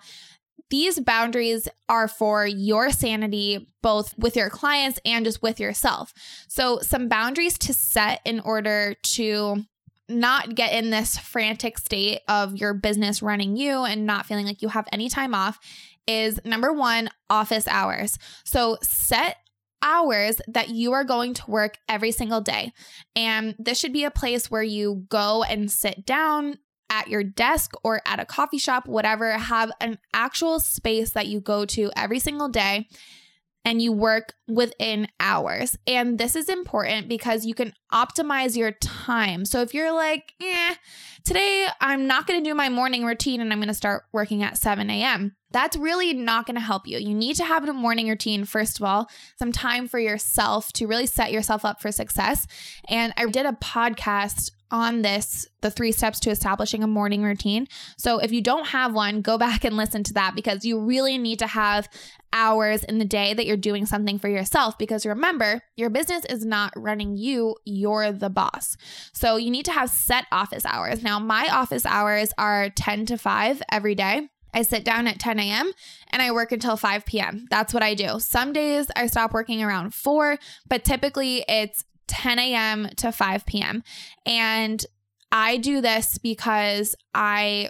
These 0.70 1.02
boundaries 1.02 1.68
are 1.90 2.08
for 2.08 2.48
your 2.48 2.92
sanity, 2.92 3.68
both 3.82 4.18
with 4.18 4.38
your 4.38 4.50
clients 4.50 5.00
and 5.06 5.26
just 5.26 5.42
with 5.42 5.60
yourself. 5.60 6.14
So, 6.48 6.80
some 6.80 7.10
boundaries 7.10 7.58
to 7.60 7.74
set 7.74 8.22
in 8.24 8.40
order 8.40 8.96
to 9.16 9.66
not 10.12 10.56
get 10.56 10.74
in 10.74 10.90
this 10.90 11.18
frantic 11.18 11.78
state 11.78 12.22
of 12.28 12.56
your 12.56 12.74
business 12.74 13.22
running 13.22 13.56
you 13.56 13.84
and 13.84 14.06
not 14.06 14.26
feeling 14.26 14.46
like 14.46 14.62
you 14.62 14.70
have 14.70 14.88
any 14.92 15.10
time 15.10 15.34
off 15.34 15.60
is 16.08 16.40
number 16.44 16.74
one, 16.74 17.10
office 17.30 17.68
hours. 17.68 18.18
So 18.44 18.78
set 18.82 19.38
hours 19.82 20.42
that 20.48 20.70
you 20.70 20.94
are 20.94 21.04
going 21.04 21.34
to 21.34 21.50
work 21.50 21.78
every 21.90 22.12
single 22.12 22.42
day. 22.42 22.72
And 23.16 23.56
this 23.58 23.80
should 23.80 23.94
be 23.94 24.04
a 24.04 24.12
place 24.12 24.52
where 24.52 24.64
you 24.64 25.06
go 25.10 25.44
and 25.44 25.72
sit 25.72 26.06
down 26.06 26.60
at 26.90 27.08
your 27.08 27.24
desk 27.24 27.72
or 27.84 28.02
at 28.06 28.20
a 28.20 28.26
coffee 28.26 28.58
shop, 28.58 28.88
whatever, 28.88 29.32
have 29.32 29.72
an 29.80 29.98
actual 30.14 30.60
space 30.60 31.12
that 31.12 31.28
you 31.28 31.40
go 31.40 31.66
to 31.66 31.90
every 31.96 32.20
single 32.20 32.50
day 32.50 32.88
and 33.64 33.82
you 33.82 33.92
work 33.92 34.34
within 34.48 35.08
hours. 35.20 35.78
And 35.86 36.18
this 36.18 36.36
is 36.36 36.50
important 36.50 37.08
because 37.08 37.46
you 37.46 37.54
can 37.54 37.74
optimize 37.94 38.58
your 38.58 38.72
time. 38.72 39.46
So 39.46 39.62
if 39.62 39.74
you're 39.74 39.92
like, 39.92 40.34
eh, 40.42 40.76
today 41.24 41.68
I'm 41.80 42.08
not 42.08 42.28
going 42.28 42.44
to 42.44 42.50
do 42.50 42.56
my 42.56 42.70
morning 42.70 43.06
routine 43.06 43.42
and 43.42 43.52
I'm 43.52 43.60
going 43.60 43.68
to 43.68 43.74
start 43.74 44.04
working 44.12 44.44
at 44.44 44.58
7 44.58 44.90
a.m., 44.90 45.36
that's 45.52 45.76
really 45.76 46.14
not 46.14 46.46
going 46.46 46.56
to 46.56 46.62
help 46.62 46.88
you. 46.88 46.98
You 46.98 47.14
need 47.14 47.36
to 47.36 47.44
have 47.44 47.68
a 47.68 47.74
morning 47.74 48.08
routine, 48.08 48.46
first 48.46 48.80
of 48.80 48.86
all, 48.86 49.10
some 49.38 49.52
time 49.52 49.88
for 49.88 50.00
yourself 50.00 50.72
to 50.74 50.88
really 50.88 51.06
set 51.06 51.34
yourself 51.34 51.66
up 51.66 51.82
for 51.82 51.92
success. 51.92 52.48
And 52.88 53.14
I 53.18 53.26
did 53.26 53.46
a 53.46 53.52
podcast 53.52 54.52
on 54.72 55.02
this 55.02 55.48
the 55.62 55.70
three 55.70 55.92
steps 55.92 56.20
to 56.22 56.32
establishing 56.32 56.84
a 56.84 56.88
morning 56.88 57.24
routine. 57.24 57.68
So 57.98 58.18
if 58.20 58.32
you 58.32 58.42
don't 58.42 58.68
have 58.68 58.94
one, 58.94 59.22
go 59.22 59.38
back 59.38 59.64
and 59.64 59.78
listen 59.78 60.04
to 60.06 60.14
that 60.14 60.34
because 60.36 60.66
you 60.66 60.80
really 60.80 61.18
need 61.18 61.40
to 61.40 61.48
have 61.48 61.88
hours 62.34 62.84
in 62.84 62.98
the 62.98 63.06
day 63.06 63.34
that 63.34 63.46
you're 63.46 63.58
doing 63.58 63.86
something 63.86 64.18
for 64.18 64.30
yourself 64.30 64.78
because 64.78 65.06
remember, 65.06 65.62
your 65.76 65.90
business 65.90 66.26
is 66.26 66.46
not 66.46 66.74
running 66.76 67.18
you, 67.18 67.56
you're 67.66 68.12
the 68.12 68.30
boss. 68.30 68.78
So 69.14 69.36
you 69.36 69.52
need 69.52 69.66
to 69.66 69.72
have 69.72 69.90
set 69.90 70.26
office 70.32 70.66
hours. 70.66 71.04
Now, 71.04 71.20
my 71.20 71.48
office 71.52 71.86
hours 71.86 72.32
are 72.38 72.70
10 72.70 73.06
to 73.08 73.18
5 73.18 73.62
every 73.72 73.96
day. 73.96 74.30
I 74.54 74.64
sit 74.64 74.84
down 74.84 75.08
at 75.08 75.20
10 75.20 75.40
a.m. 75.40 75.72
and 76.10 76.22
I 76.22 76.32
work 76.32 76.52
until 76.52 76.76
5 76.76 77.06
p.m. 77.06 77.48
That's 77.50 77.74
what 77.74 77.84
I 77.84 77.94
do. 77.94 78.20
Some 78.20 78.54
days 78.54 78.88
I 78.96 79.08
stop 79.08 79.34
working 79.34 79.64
around 79.64 79.94
4, 79.94 80.38
but 80.68 80.84
typically 80.84 81.46
it's 81.48 81.86
10 82.12 82.38
a.m. 82.40 82.90
to 82.98 83.12
5 83.12 83.46
p.m. 83.46 83.84
And 84.26 84.86
I 85.32 85.58
do 85.58 85.80
this 85.80 86.18
because 86.18 86.96
I 87.16 87.70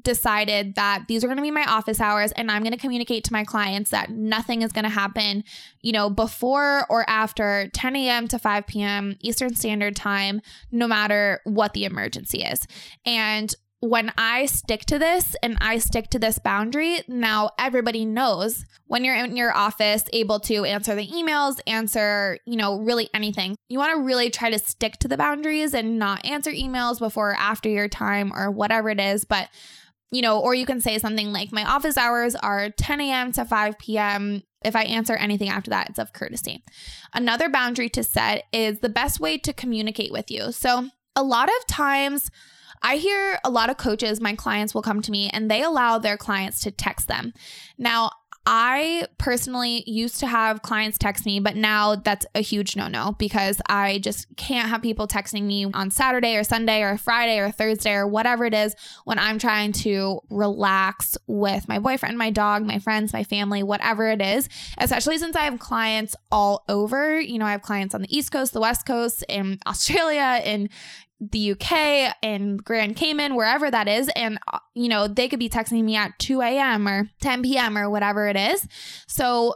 decided 0.00 0.76
that 0.76 1.04
these 1.08 1.24
are 1.24 1.26
going 1.26 1.36
to 1.36 1.42
be 1.42 1.50
my 1.50 1.64
office 1.64 2.00
hours 2.00 2.30
and 2.32 2.50
I'm 2.50 2.62
going 2.62 2.72
to 2.72 2.78
communicate 2.78 3.24
to 3.24 3.32
my 3.32 3.44
clients 3.44 3.90
that 3.90 4.10
nothing 4.10 4.62
is 4.62 4.70
going 4.72 4.84
to 4.84 4.88
happen, 4.88 5.42
you 5.82 5.92
know, 5.92 6.08
before 6.08 6.86
or 6.88 7.04
after 7.08 7.68
10 7.74 7.96
a.m. 7.96 8.28
to 8.28 8.38
5 8.38 8.66
p.m. 8.68 9.16
Eastern 9.20 9.54
Standard 9.54 9.96
Time, 9.96 10.40
no 10.70 10.86
matter 10.86 11.40
what 11.44 11.74
the 11.74 11.84
emergency 11.84 12.42
is. 12.42 12.66
And 13.04 13.52
when 13.80 14.12
I 14.18 14.44
stick 14.44 14.84
to 14.86 14.98
this 14.98 15.34
and 15.42 15.56
I 15.60 15.78
stick 15.78 16.10
to 16.10 16.18
this 16.18 16.38
boundary, 16.38 17.00
now 17.08 17.50
everybody 17.58 18.04
knows 18.04 18.66
when 18.86 19.04
you're 19.04 19.14
in 19.14 19.36
your 19.36 19.56
office 19.56 20.04
able 20.12 20.38
to 20.40 20.64
answer 20.64 20.94
the 20.94 21.06
emails, 21.06 21.60
answer, 21.66 22.38
you 22.44 22.56
know, 22.56 22.78
really 22.78 23.08
anything. 23.14 23.56
You 23.68 23.78
want 23.78 23.96
to 23.96 24.02
really 24.02 24.28
try 24.28 24.50
to 24.50 24.58
stick 24.58 24.98
to 24.98 25.08
the 25.08 25.16
boundaries 25.16 25.72
and 25.72 25.98
not 25.98 26.26
answer 26.26 26.50
emails 26.50 26.98
before 26.98 27.30
or 27.30 27.36
after 27.36 27.70
your 27.70 27.88
time 27.88 28.32
or 28.34 28.50
whatever 28.50 28.90
it 28.90 29.00
is. 29.00 29.24
But, 29.24 29.48
you 30.10 30.20
know, 30.20 30.40
or 30.40 30.54
you 30.54 30.66
can 30.66 30.82
say 30.82 30.98
something 30.98 31.32
like, 31.32 31.50
my 31.50 31.64
office 31.64 31.96
hours 31.96 32.34
are 32.34 32.68
10 32.68 33.00
a.m. 33.00 33.32
to 33.32 33.46
5 33.46 33.78
p.m. 33.78 34.42
If 34.62 34.76
I 34.76 34.82
answer 34.84 35.14
anything 35.14 35.48
after 35.48 35.70
that, 35.70 35.88
it's 35.88 35.98
of 35.98 36.12
courtesy. 36.12 36.62
Another 37.14 37.48
boundary 37.48 37.88
to 37.90 38.04
set 38.04 38.44
is 38.52 38.80
the 38.80 38.90
best 38.90 39.20
way 39.20 39.38
to 39.38 39.54
communicate 39.54 40.12
with 40.12 40.30
you. 40.30 40.52
So, 40.52 40.90
a 41.16 41.22
lot 41.22 41.48
of 41.48 41.66
times, 41.66 42.30
I 42.82 42.96
hear 42.96 43.38
a 43.44 43.50
lot 43.50 43.70
of 43.70 43.76
coaches, 43.76 44.20
my 44.20 44.34
clients 44.34 44.74
will 44.74 44.82
come 44.82 45.02
to 45.02 45.10
me 45.10 45.28
and 45.30 45.50
they 45.50 45.62
allow 45.62 45.98
their 45.98 46.16
clients 46.16 46.60
to 46.62 46.70
text 46.70 47.08
them. 47.08 47.32
Now, 47.76 48.10
I 48.46 49.06
personally 49.18 49.84
used 49.86 50.18
to 50.20 50.26
have 50.26 50.62
clients 50.62 50.96
text 50.96 51.26
me, 51.26 51.40
but 51.40 51.56
now 51.56 51.96
that's 51.96 52.24
a 52.34 52.40
huge 52.40 52.74
no 52.74 52.88
no 52.88 53.14
because 53.18 53.60
I 53.68 53.98
just 53.98 54.34
can't 54.36 54.70
have 54.70 54.80
people 54.80 55.06
texting 55.06 55.42
me 55.42 55.66
on 55.66 55.90
Saturday 55.90 56.36
or 56.36 56.42
Sunday 56.42 56.82
or 56.82 56.96
Friday 56.96 57.38
or 57.38 57.50
Thursday 57.50 57.92
or 57.92 58.06
whatever 58.06 58.46
it 58.46 58.54
is 58.54 58.74
when 59.04 59.18
I'm 59.18 59.38
trying 59.38 59.72
to 59.72 60.20
relax 60.30 61.18
with 61.26 61.68
my 61.68 61.78
boyfriend, 61.78 62.16
my 62.16 62.30
dog, 62.30 62.64
my 62.64 62.78
friends, 62.78 63.12
my 63.12 63.24
family, 63.24 63.62
whatever 63.62 64.08
it 64.08 64.22
is. 64.22 64.48
Especially 64.78 65.18
since 65.18 65.36
I 65.36 65.42
have 65.42 65.58
clients 65.58 66.16
all 66.32 66.64
over. 66.66 67.20
You 67.20 67.38
know, 67.38 67.46
I 67.46 67.52
have 67.52 67.62
clients 67.62 67.94
on 67.94 68.00
the 68.00 68.16
East 68.16 68.32
Coast, 68.32 68.54
the 68.54 68.60
West 68.60 68.86
Coast, 68.86 69.22
in 69.28 69.58
Australia, 69.66 70.40
in 70.42 70.70
the 71.20 71.52
UK 71.52 72.16
and 72.22 72.62
Grand 72.64 72.96
Cayman, 72.96 73.34
wherever 73.34 73.70
that 73.70 73.88
is. 73.88 74.08
And, 74.16 74.38
uh, 74.52 74.58
you 74.74 74.88
know, 74.88 75.06
they 75.06 75.28
could 75.28 75.38
be 75.38 75.50
texting 75.50 75.84
me 75.84 75.96
at 75.96 76.18
2 76.18 76.40
a.m. 76.40 76.88
or 76.88 77.10
10 77.20 77.42
p.m. 77.42 77.76
or 77.76 77.90
whatever 77.90 78.26
it 78.26 78.36
is. 78.36 78.66
So 79.06 79.54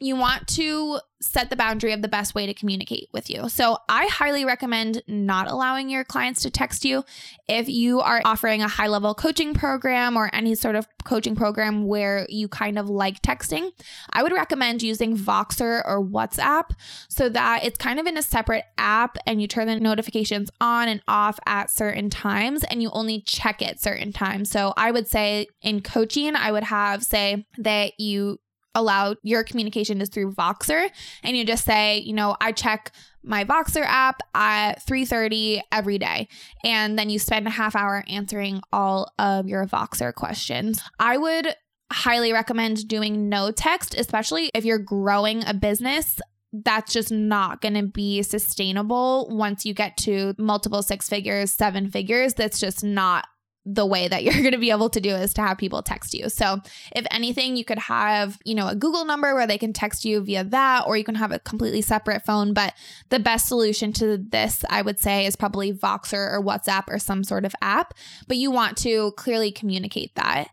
you 0.00 0.16
want 0.16 0.48
to 0.48 0.98
set 1.20 1.48
the 1.48 1.56
boundary 1.56 1.92
of 1.92 2.02
the 2.02 2.08
best 2.08 2.34
way 2.34 2.46
to 2.46 2.52
communicate 2.52 3.08
with 3.12 3.30
you. 3.30 3.48
So, 3.48 3.78
I 3.88 4.06
highly 4.06 4.44
recommend 4.44 5.02
not 5.06 5.48
allowing 5.48 5.88
your 5.88 6.04
clients 6.04 6.42
to 6.42 6.50
text 6.50 6.84
you 6.84 7.04
if 7.48 7.68
you 7.68 8.00
are 8.00 8.20
offering 8.24 8.62
a 8.62 8.68
high 8.68 8.88
level 8.88 9.14
coaching 9.14 9.54
program 9.54 10.16
or 10.16 10.30
any 10.32 10.54
sort 10.54 10.76
of 10.76 10.86
coaching 11.04 11.34
program 11.34 11.86
where 11.86 12.26
you 12.28 12.48
kind 12.48 12.78
of 12.78 12.88
like 12.88 13.22
texting. 13.22 13.70
I 14.12 14.22
would 14.22 14.32
recommend 14.32 14.82
using 14.82 15.16
Voxer 15.16 15.82
or 15.86 16.04
WhatsApp 16.04 16.70
so 17.08 17.28
that 17.30 17.64
it's 17.64 17.78
kind 17.78 17.98
of 17.98 18.06
in 18.06 18.18
a 18.18 18.22
separate 18.22 18.64
app 18.76 19.16
and 19.26 19.40
you 19.40 19.48
turn 19.48 19.68
the 19.68 19.80
notifications 19.80 20.50
on 20.60 20.88
and 20.88 21.02
off 21.08 21.38
at 21.46 21.70
certain 21.70 22.10
times 22.10 22.64
and 22.64 22.82
you 22.82 22.90
only 22.92 23.22
check 23.22 23.62
it 23.62 23.80
certain 23.80 24.12
times. 24.12 24.50
So, 24.50 24.74
I 24.76 24.90
would 24.90 25.08
say 25.08 25.46
in 25.62 25.80
coaching, 25.80 26.36
I 26.36 26.52
would 26.52 26.64
have 26.64 27.02
say 27.02 27.46
that 27.58 27.98
you 27.98 28.38
allow 28.76 29.16
your 29.22 29.42
communication 29.42 30.00
is 30.00 30.08
through 30.08 30.34
Voxer 30.34 30.88
and 31.24 31.36
you 31.36 31.44
just 31.44 31.64
say, 31.64 31.98
you 31.98 32.12
know, 32.12 32.36
I 32.40 32.52
check 32.52 32.92
my 33.24 33.44
Voxer 33.44 33.84
app 33.84 34.20
at 34.34 34.86
3:30 34.86 35.62
every 35.72 35.98
day 35.98 36.28
and 36.62 36.96
then 36.96 37.10
you 37.10 37.18
spend 37.18 37.48
a 37.48 37.50
half 37.50 37.74
hour 37.74 38.04
answering 38.08 38.60
all 38.72 39.12
of 39.18 39.48
your 39.48 39.66
Voxer 39.66 40.14
questions. 40.14 40.80
I 41.00 41.16
would 41.16 41.56
highly 41.90 42.32
recommend 42.32 42.86
doing 42.86 43.28
no 43.28 43.50
text, 43.50 43.94
especially 43.96 44.50
if 44.54 44.64
you're 44.64 44.78
growing 44.78 45.44
a 45.46 45.54
business 45.54 46.20
that's 46.64 46.92
just 46.92 47.10
not 47.10 47.60
going 47.60 47.74
to 47.74 47.82
be 47.82 48.22
sustainable 48.22 49.28
once 49.30 49.66
you 49.66 49.74
get 49.74 49.96
to 49.98 50.34
multiple 50.38 50.82
six 50.82 51.08
figures, 51.08 51.50
seven 51.50 51.90
figures. 51.90 52.34
That's 52.34 52.58
just 52.58 52.84
not 52.84 53.26
the 53.66 53.84
way 53.84 54.06
that 54.08 54.22
you're 54.24 54.34
going 54.34 54.52
to 54.52 54.58
be 54.58 54.70
able 54.70 54.88
to 54.90 55.00
do 55.00 55.10
is 55.10 55.34
to 55.34 55.42
have 55.42 55.58
people 55.58 55.82
text 55.82 56.14
you. 56.14 56.28
So, 56.28 56.60
if 56.94 57.04
anything, 57.10 57.56
you 57.56 57.64
could 57.64 57.80
have, 57.80 58.38
you 58.44 58.54
know, 58.54 58.68
a 58.68 58.74
Google 58.74 59.04
number 59.04 59.34
where 59.34 59.46
they 59.46 59.58
can 59.58 59.72
text 59.72 60.04
you 60.04 60.20
via 60.20 60.44
that, 60.44 60.84
or 60.86 60.96
you 60.96 61.04
can 61.04 61.16
have 61.16 61.32
a 61.32 61.40
completely 61.40 61.82
separate 61.82 62.24
phone. 62.24 62.54
But 62.54 62.74
the 63.10 63.18
best 63.18 63.48
solution 63.48 63.92
to 63.94 64.16
this, 64.16 64.64
I 64.70 64.82
would 64.82 65.00
say, 65.00 65.26
is 65.26 65.36
probably 65.36 65.72
Voxer 65.72 66.32
or 66.32 66.42
WhatsApp 66.42 66.84
or 66.88 66.98
some 66.98 67.24
sort 67.24 67.44
of 67.44 67.54
app. 67.60 67.92
But 68.28 68.36
you 68.36 68.50
want 68.50 68.76
to 68.78 69.12
clearly 69.12 69.50
communicate 69.50 70.14
that. 70.14 70.48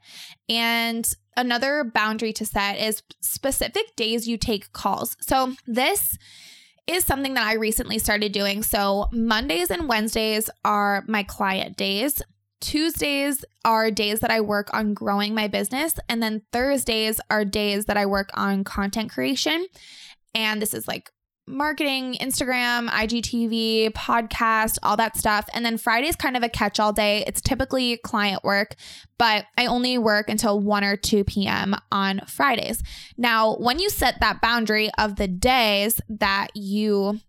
And 0.50 1.08
another 1.38 1.84
boundary 1.84 2.34
to 2.34 2.46
set 2.46 2.80
is 2.80 3.04
specific 3.22 3.96
days 3.96 4.28
you 4.28 4.38
take 4.38 4.74
calls. 4.74 5.16
So, 5.22 5.54
this 5.68 6.18
is 6.86 7.06
something 7.06 7.36
that 7.36 7.48
I 7.48 7.54
recently 7.54 7.98
started 8.00 8.32
doing. 8.32 8.64
So, 8.64 9.08
Mondays 9.12 9.72
and 9.72 9.88
Wednesdays 9.88 10.50
are 10.66 11.04
my 11.08 11.24
client 11.24 11.78
days. 11.78 12.22
Tuesdays 12.64 13.44
are 13.66 13.92
days 13.92 14.22
that 14.22 14.32
I 14.32 14.40
work 14.40 14.74
on 14.74 14.94
growing 14.94 15.36
my 15.36 15.50
business. 15.50 15.96
And 16.08 16.24
then 16.24 16.44
Thursdays 16.54 17.20
are 17.30 17.44
days 17.44 17.86
that 17.86 17.98
I 17.98 18.06
work 18.06 18.30
on 18.36 18.64
content 18.64 19.12
creation. 19.12 19.68
And 20.34 20.62
this 20.62 20.74
is 20.74 20.88
like 20.88 21.12
marketing, 21.46 22.16
Instagram, 22.22 22.88
IGTV, 22.88 23.92
podcast, 23.92 24.78
all 24.82 24.96
that 24.96 25.18
stuff. 25.18 25.50
And 25.54 25.66
then 25.66 25.78
Friday 25.78 26.08
is 26.08 26.16
kind 26.16 26.38
of 26.38 26.44
a 26.44 26.48
catch 26.48 26.80
all 26.80 26.94
day. 26.94 27.26
It's 27.28 27.42
typically 27.42 27.98
client 27.98 28.46
work, 28.46 28.76
but 29.18 29.44
I 29.58 29.66
only 29.66 29.98
work 29.98 30.30
until 30.30 30.62
1 30.62 30.86
or 30.86 30.96
2 30.96 31.26
p.m. 31.26 31.76
on 31.92 32.22
Fridays. 32.28 32.82
Now, 33.18 33.56
when 33.58 33.80
you 33.80 33.90
set 33.90 34.22
that 34.22 34.40
boundary 34.40 34.90
of 34.98 35.18
the 35.18 35.28
days 35.28 36.00
that 36.08 36.48
you 36.56 37.20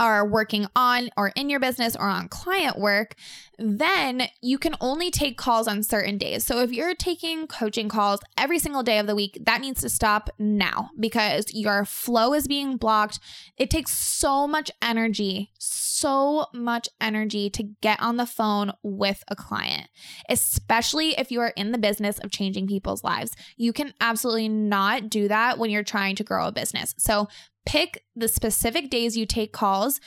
are 0.00 0.26
working 0.26 0.66
on 0.74 1.10
or 1.16 1.28
in 1.36 1.50
your 1.50 1.60
business 1.60 1.94
or 1.94 2.08
on 2.08 2.26
client 2.26 2.78
work, 2.78 3.14
then 3.60 4.22
you 4.40 4.58
can 4.58 4.74
only 4.80 5.10
take 5.10 5.36
calls 5.36 5.68
on 5.68 5.82
certain 5.82 6.16
days. 6.16 6.46
So 6.46 6.60
if 6.60 6.72
you're 6.72 6.94
taking 6.94 7.46
coaching 7.46 7.90
calls 7.90 8.20
every 8.38 8.58
single 8.58 8.82
day 8.82 8.98
of 8.98 9.06
the 9.06 9.14
week, 9.14 9.38
that 9.44 9.60
needs 9.60 9.82
to 9.82 9.90
stop 9.90 10.30
now 10.38 10.90
because 10.98 11.52
your 11.52 11.84
flow 11.84 12.32
is 12.32 12.48
being 12.48 12.78
blocked. 12.78 13.20
It 13.58 13.68
takes 13.68 13.92
so 13.92 14.46
much 14.46 14.70
energy, 14.80 15.50
so 15.58 16.46
much 16.54 16.88
energy 17.02 17.50
to 17.50 17.62
get 17.62 18.00
on 18.00 18.16
the 18.16 18.24
phone 18.24 18.72
with 18.82 19.22
a 19.28 19.36
client, 19.36 19.88
especially 20.30 21.18
if 21.18 21.30
you 21.30 21.40
are 21.40 21.52
in 21.54 21.72
the 21.72 21.78
business 21.78 22.18
of 22.20 22.30
changing 22.30 22.66
people's 22.66 23.04
lives. 23.04 23.36
You 23.58 23.74
can 23.74 23.92
absolutely 24.00 24.48
not 24.48 25.10
do 25.10 25.28
that 25.28 25.58
when 25.58 25.68
you're 25.70 25.82
trying 25.82 26.16
to 26.16 26.24
grow 26.24 26.46
a 26.46 26.52
business. 26.52 26.94
So 26.96 27.28
pick 27.66 28.04
the 28.16 28.28
specific 28.28 28.88
days 28.88 29.18
you 29.18 29.26
take 29.26 29.52
calls 29.52 30.00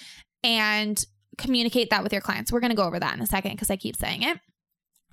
and 0.44 1.06
communicate 1.38 1.90
that 1.90 2.04
with 2.04 2.12
your 2.12 2.22
clients. 2.22 2.52
We're 2.52 2.60
going 2.60 2.72
to 2.72 2.78
go 2.78 2.84
over 2.84 3.00
that 3.00 3.16
in 3.16 3.22
a 3.22 3.28
second 3.28 3.52
because 3.52 3.70
I 3.70 3.76
keep 3.76 3.96
saying 3.96 4.24
it. 4.24 4.40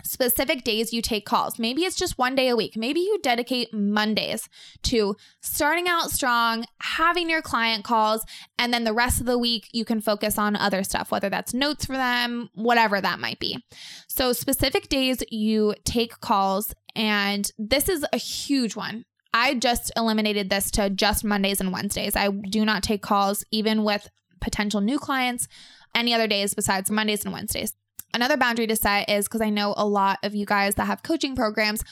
Specific 0.03 0.65
days 0.65 0.93
you 0.93 1.03
take 1.03 1.27
calls. 1.27 1.59
Maybe 1.59 1.83
it's 1.83 1.97
just 1.97 2.19
one 2.19 2.35
day 2.35 2.49
a 2.49 2.57
week. 2.57 2.77
Maybe 2.77 3.01
you 3.01 3.19
dedicate 3.23 3.75
Mondays 3.75 4.49
to 4.85 5.17
starting 5.41 5.89
out 5.89 6.11
strong, 6.11 6.65
having 6.81 7.29
your 7.29 7.43
client 7.43 7.85
calls, 7.85 8.25
and 8.59 8.73
then 8.73 8.85
the 8.85 8.93
rest 8.93 9.21
of 9.21 9.27
the 9.27 9.39
week 9.39 9.69
you 9.73 9.85
can 9.85 10.01
focus 10.01 10.39
on 10.39 10.57
other 10.57 10.83
stuff, 10.85 11.11
whether 11.11 11.29
that's 11.29 11.55
notes 11.55 11.85
for 11.85 11.93
them, 11.93 12.49
whatever 12.55 13.01
that 13.01 13.21
might 13.21 13.41
be. 13.41 13.63
So, 14.09 14.33
specific 14.33 14.89
days 14.89 15.23
you 15.31 15.75
take 15.85 16.21
calls, 16.21 16.75
and 16.95 17.51
this 17.59 17.89
is 17.89 18.05
a 18.13 18.17
huge 18.17 18.77
one. 18.77 19.05
I 19.33 19.55
just 19.55 19.93
eliminated 19.97 20.51
this 20.51 20.71
to 20.73 20.91
just 20.91 21.25
Mondays 21.25 21.61
and 21.61 21.73
Wednesdays. 21.73 22.17
I 22.17 22.29
do 22.29 22.65
not 22.65 22.83
take 22.83 23.03
calls, 23.03 23.45
even 23.51 23.85
with 23.85 24.11
potential 24.41 24.81
new 24.81 24.99
clients, 24.99 25.47
any 25.95 26.15
other 26.15 26.27
days 26.27 26.55
besides 26.55 26.91
Mondays 26.91 27.25
and 27.25 27.33
Wednesdays. 27.33 27.75
Another 28.13 28.37
boundary 28.37 28.67
to 28.67 28.77
set 28.77 29.09
is 29.09 29.27
because 29.27 29.41
I 29.41 29.51
know 29.51 29.75
a 29.77 29.87
lot 29.87 30.19
of 30.25 30.35
you 30.35 30.45
guys 30.45 30.75
that 30.75 30.87
have 30.87 31.03
coaching 31.03 31.37
programs 31.37 31.85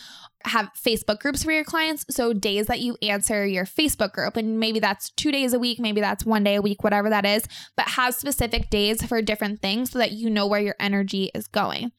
have 0.44 0.70
Facebook 0.74 1.20
groups 1.20 1.44
for 1.44 1.52
your 1.52 1.64
clients. 1.64 2.04
So, 2.11 2.32
days 2.32 2.66
that 2.66 2.80
you 2.80 2.96
answer 3.02 3.46
your 3.46 3.64
Facebook 3.64 4.12
group, 4.12 4.37
and 4.37 4.58
maybe 4.58 4.80
that's 4.80 5.11
two 5.11 5.30
days 5.30 5.52
a 5.52 5.58
week, 5.58 5.78
maybe 5.78 6.00
that's 6.00 6.24
one 6.24 6.42
day 6.42 6.56
a 6.56 6.62
week, 6.62 6.82
whatever 6.82 7.11
that 7.11 7.24
is, 7.24 7.44
but 7.76 7.87
have 7.87 8.14
specific 8.14 8.70
days 8.70 9.04
for 9.04 9.22
different 9.22 9.61
things 9.61 9.90
so 9.92 9.98
that 9.98 10.12
you 10.12 10.28
know 10.28 10.46
where 10.46 10.61
your 10.61 10.76
energy 10.80 11.30
is 11.34 11.46
going. 11.46 11.92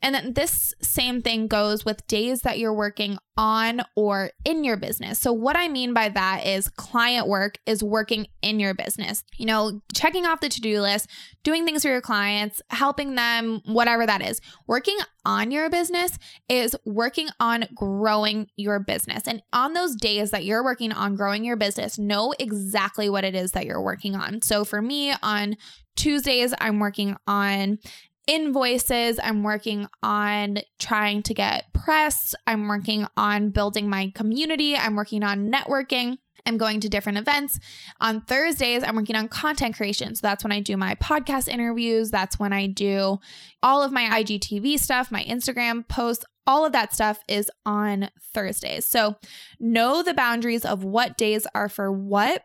And 0.00 0.14
then 0.14 0.34
this 0.34 0.74
same 0.80 1.22
thing 1.22 1.48
goes 1.48 1.84
with 1.84 2.06
days 2.06 2.42
that 2.42 2.58
you're 2.58 2.72
working 2.72 3.18
on 3.36 3.80
or 3.96 4.30
in 4.44 4.62
your 4.62 4.76
business. 4.76 5.18
So, 5.18 5.32
what 5.32 5.56
I 5.56 5.68
mean 5.68 5.92
by 5.92 6.08
that 6.08 6.46
is 6.46 6.68
client 6.68 7.26
work 7.26 7.58
is 7.66 7.82
working 7.82 8.28
in 8.40 8.60
your 8.60 8.74
business, 8.74 9.24
you 9.36 9.46
know, 9.46 9.82
checking 9.94 10.24
off 10.24 10.40
the 10.40 10.48
to 10.48 10.60
do 10.60 10.80
list, 10.80 11.08
doing 11.42 11.64
things 11.64 11.82
for 11.82 11.88
your 11.88 12.00
clients, 12.00 12.62
helping 12.70 13.16
them, 13.16 13.60
whatever 13.64 14.06
that 14.06 14.22
is. 14.22 14.40
Working 14.68 14.98
on 15.24 15.50
your 15.50 15.68
business 15.68 16.16
is 16.48 16.76
working 16.84 17.28
on 17.40 17.66
growing 17.74 18.48
your 18.56 18.78
business. 18.78 19.26
And 19.26 19.42
on 19.52 19.72
those 19.72 19.96
days 19.96 20.30
that 20.30 20.44
you're 20.44 20.64
working 20.64 20.92
on 20.92 21.16
growing 21.16 21.44
your 21.44 21.56
business, 21.56 21.98
know 21.98 22.34
exactly 22.38 23.10
what 23.10 23.24
it 23.24 23.34
is 23.34 23.52
that 23.52 23.66
you're 23.66 23.82
working 23.82 24.14
on. 24.14 24.42
So, 24.42 24.64
for 24.64 24.80
me, 24.80 25.12
on 25.22 25.56
Tuesdays, 25.96 26.54
I'm 26.60 26.78
working 26.78 27.16
on 27.26 27.80
invoices. 28.28 29.18
I'm 29.20 29.42
working 29.42 29.88
on 30.02 30.58
trying 30.78 31.24
to 31.24 31.34
get 31.34 31.72
press. 31.72 32.34
I'm 32.46 32.68
working 32.68 33.06
on 33.16 33.50
building 33.50 33.88
my 33.88 34.12
community. 34.14 34.76
I'm 34.76 34.94
working 34.94 35.24
on 35.24 35.50
networking. 35.50 36.18
I'm 36.46 36.58
going 36.58 36.80
to 36.80 36.88
different 36.88 37.18
events. 37.18 37.58
On 38.00 38.20
Thursdays, 38.20 38.82
I'm 38.84 38.96
working 38.96 39.16
on 39.16 39.28
content 39.28 39.76
creation. 39.76 40.14
So 40.14 40.20
that's 40.22 40.44
when 40.44 40.52
I 40.52 40.60
do 40.60 40.76
my 40.76 40.94
podcast 40.96 41.48
interviews. 41.48 42.10
That's 42.10 42.38
when 42.38 42.52
I 42.52 42.66
do 42.66 43.18
all 43.62 43.82
of 43.82 43.92
my 43.92 44.22
IGTV 44.22 44.78
stuff, 44.78 45.10
my 45.10 45.24
Instagram 45.24 45.86
posts. 45.88 46.24
All 46.46 46.64
of 46.64 46.72
that 46.72 46.94
stuff 46.94 47.20
is 47.28 47.50
on 47.66 48.10
Thursdays. 48.32 48.86
So 48.86 49.16
know 49.58 50.02
the 50.02 50.14
boundaries 50.14 50.64
of 50.64 50.84
what 50.84 51.18
days 51.18 51.46
are 51.54 51.68
for 51.68 51.90
what 51.90 52.44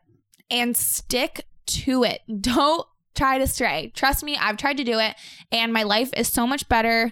and 0.49 0.75
stick 0.75 1.45
to 1.65 2.03
it. 2.03 2.21
Don't 2.41 2.85
try 3.15 3.37
to 3.37 3.47
stray. 3.47 3.91
Trust 3.95 4.23
me, 4.23 4.37
I've 4.37 4.57
tried 4.57 4.77
to 4.77 4.83
do 4.83 4.99
it, 4.99 5.15
and 5.51 5.73
my 5.73 5.83
life 5.83 6.11
is 6.15 6.27
so 6.27 6.47
much 6.47 6.67
better 6.69 7.11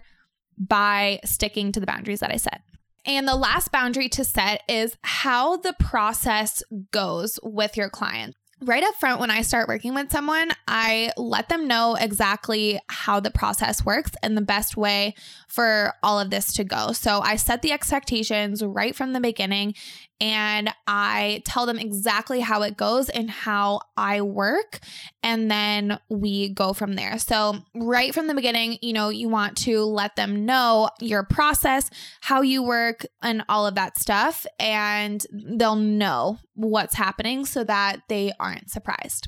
by 0.58 1.20
sticking 1.26 1.72
to 1.72 1.80
the 1.80 1.86
boundaries 1.86 2.20
that 2.20 2.32
I 2.32 2.38
set. 2.38 2.62
And 3.06 3.28
the 3.28 3.36
last 3.36 3.72
boundary 3.72 4.10
to 4.10 4.24
set 4.24 4.62
is 4.70 4.96
how 5.04 5.58
the 5.58 5.74
process 5.80 6.62
goes 6.92 7.40
with 7.42 7.76
your 7.76 7.90
client. 7.90 8.36
Right 8.64 8.84
up 8.84 8.94
front, 8.94 9.20
when 9.20 9.32
I 9.32 9.42
start 9.42 9.68
working 9.68 9.96
with 9.96 10.12
someone, 10.12 10.52
I 10.68 11.12
let 11.18 11.50
them 11.50 11.68
know 11.68 11.96
exactly 12.00 12.80
how 12.90 13.20
the 13.20 13.32
process 13.32 13.84
works 13.84 14.12
and 14.22 14.38
the 14.38 14.42
best 14.42 14.78
way 14.78 15.16
for 15.48 15.96
all 16.04 16.20
of 16.20 16.30
this 16.30 16.54
to 16.54 16.64
go. 16.64 16.92
So 16.92 17.22
I 17.22 17.38
set 17.38 17.64
the 17.64 17.72
expectations 17.72 18.64
right 18.64 18.96
from 18.96 19.14
the 19.14 19.20
beginning 19.20 19.74
and 20.22 20.72
I 20.86 21.42
tell 21.46 21.66
them 21.66 21.80
exactly 21.80 22.42
how 22.42 22.62
it 22.62 22.78
goes 22.78 23.10
and 23.10 23.30
how 23.30 23.82
I 23.98 24.22
work. 24.22 24.80
And 25.24 25.50
then 25.50 26.00
we 26.10 26.50
go 26.50 26.74
from 26.74 26.94
there. 26.94 27.18
So, 27.18 27.56
right 27.74 28.14
from 28.14 28.28
the 28.28 28.36
beginning, 28.36 28.78
you 28.84 28.94
know, 28.94 29.10
you 29.10 29.30
want 29.30 29.58
to 29.58 29.84
let 29.84 30.16
them 30.16 30.46
know 30.46 30.90
your 31.00 31.24
process, 31.24 31.90
how 32.22 32.44
you 32.44 32.62
work, 32.62 33.04
and 33.24 33.44
all 33.50 33.66
of 33.66 33.74
that 33.76 33.98
stuff. 33.98 34.46
And 34.60 35.26
they'll 35.32 35.76
know 35.76 36.38
what's 36.54 36.94
happening 36.94 37.44
so 37.46 37.64
that 37.64 38.02
they 38.08 38.32
aren't 38.40 38.70
surprised. 38.70 39.28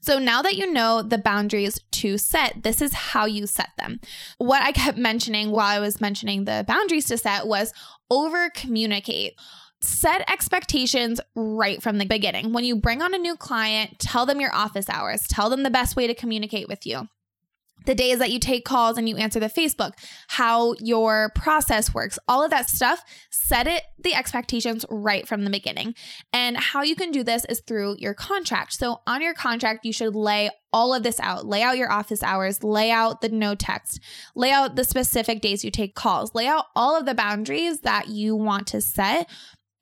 So 0.00 0.18
now 0.18 0.42
that 0.42 0.56
you 0.56 0.72
know 0.72 1.02
the 1.02 1.18
boundaries 1.18 1.78
to 1.92 2.18
set, 2.18 2.64
this 2.64 2.82
is 2.82 2.92
how 2.92 3.26
you 3.26 3.46
set 3.46 3.68
them. 3.78 4.00
What 4.38 4.62
I 4.62 4.72
kept 4.72 4.98
mentioning 4.98 5.52
while 5.52 5.66
I 5.66 5.78
was 5.78 6.00
mentioning 6.00 6.44
the 6.44 6.64
boundaries 6.66 7.06
to 7.06 7.18
set 7.18 7.46
was 7.46 7.72
over 8.10 8.50
communicate 8.50 9.34
set 9.82 10.28
expectations 10.30 11.20
right 11.34 11.82
from 11.82 11.98
the 11.98 12.06
beginning. 12.06 12.52
When 12.52 12.64
you 12.64 12.76
bring 12.76 13.02
on 13.02 13.14
a 13.14 13.18
new 13.18 13.36
client, 13.36 13.98
tell 13.98 14.26
them 14.26 14.40
your 14.40 14.54
office 14.54 14.88
hours, 14.88 15.22
tell 15.28 15.50
them 15.50 15.62
the 15.62 15.70
best 15.70 15.96
way 15.96 16.06
to 16.06 16.14
communicate 16.14 16.68
with 16.68 16.86
you 16.86 17.08
the 17.86 17.94
days 17.94 18.18
that 18.18 18.30
you 18.30 18.38
take 18.38 18.64
calls 18.64 18.96
and 18.96 19.08
you 19.08 19.16
answer 19.16 19.40
the 19.40 19.46
Facebook, 19.46 19.92
how 20.28 20.74
your 20.78 21.30
process 21.34 21.92
works, 21.92 22.18
all 22.28 22.44
of 22.44 22.50
that 22.50 22.68
stuff, 22.68 23.02
set 23.30 23.66
it 23.66 23.82
the 23.98 24.14
expectations 24.14 24.84
right 24.90 25.26
from 25.26 25.44
the 25.44 25.50
beginning. 25.50 25.94
And 26.32 26.56
how 26.56 26.82
you 26.82 26.96
can 26.96 27.10
do 27.10 27.22
this 27.22 27.44
is 27.46 27.60
through 27.60 27.96
your 27.98 28.14
contract. 28.14 28.74
So 28.74 29.00
on 29.06 29.22
your 29.22 29.34
contract, 29.34 29.84
you 29.84 29.92
should 29.92 30.14
lay 30.14 30.50
all 30.72 30.94
of 30.94 31.02
this 31.02 31.20
out. 31.20 31.46
Lay 31.46 31.62
out 31.62 31.76
your 31.76 31.92
office 31.92 32.22
hours, 32.22 32.64
lay 32.64 32.90
out 32.90 33.20
the 33.20 33.28
no 33.28 33.54
text, 33.54 34.00
lay 34.34 34.50
out 34.50 34.76
the 34.76 34.84
specific 34.84 35.40
days 35.40 35.64
you 35.64 35.70
take 35.70 35.94
calls, 35.94 36.34
lay 36.34 36.46
out 36.46 36.66
all 36.74 36.96
of 36.96 37.06
the 37.06 37.14
boundaries 37.14 37.80
that 37.80 38.08
you 38.08 38.34
want 38.34 38.66
to 38.68 38.80
set. 38.80 39.28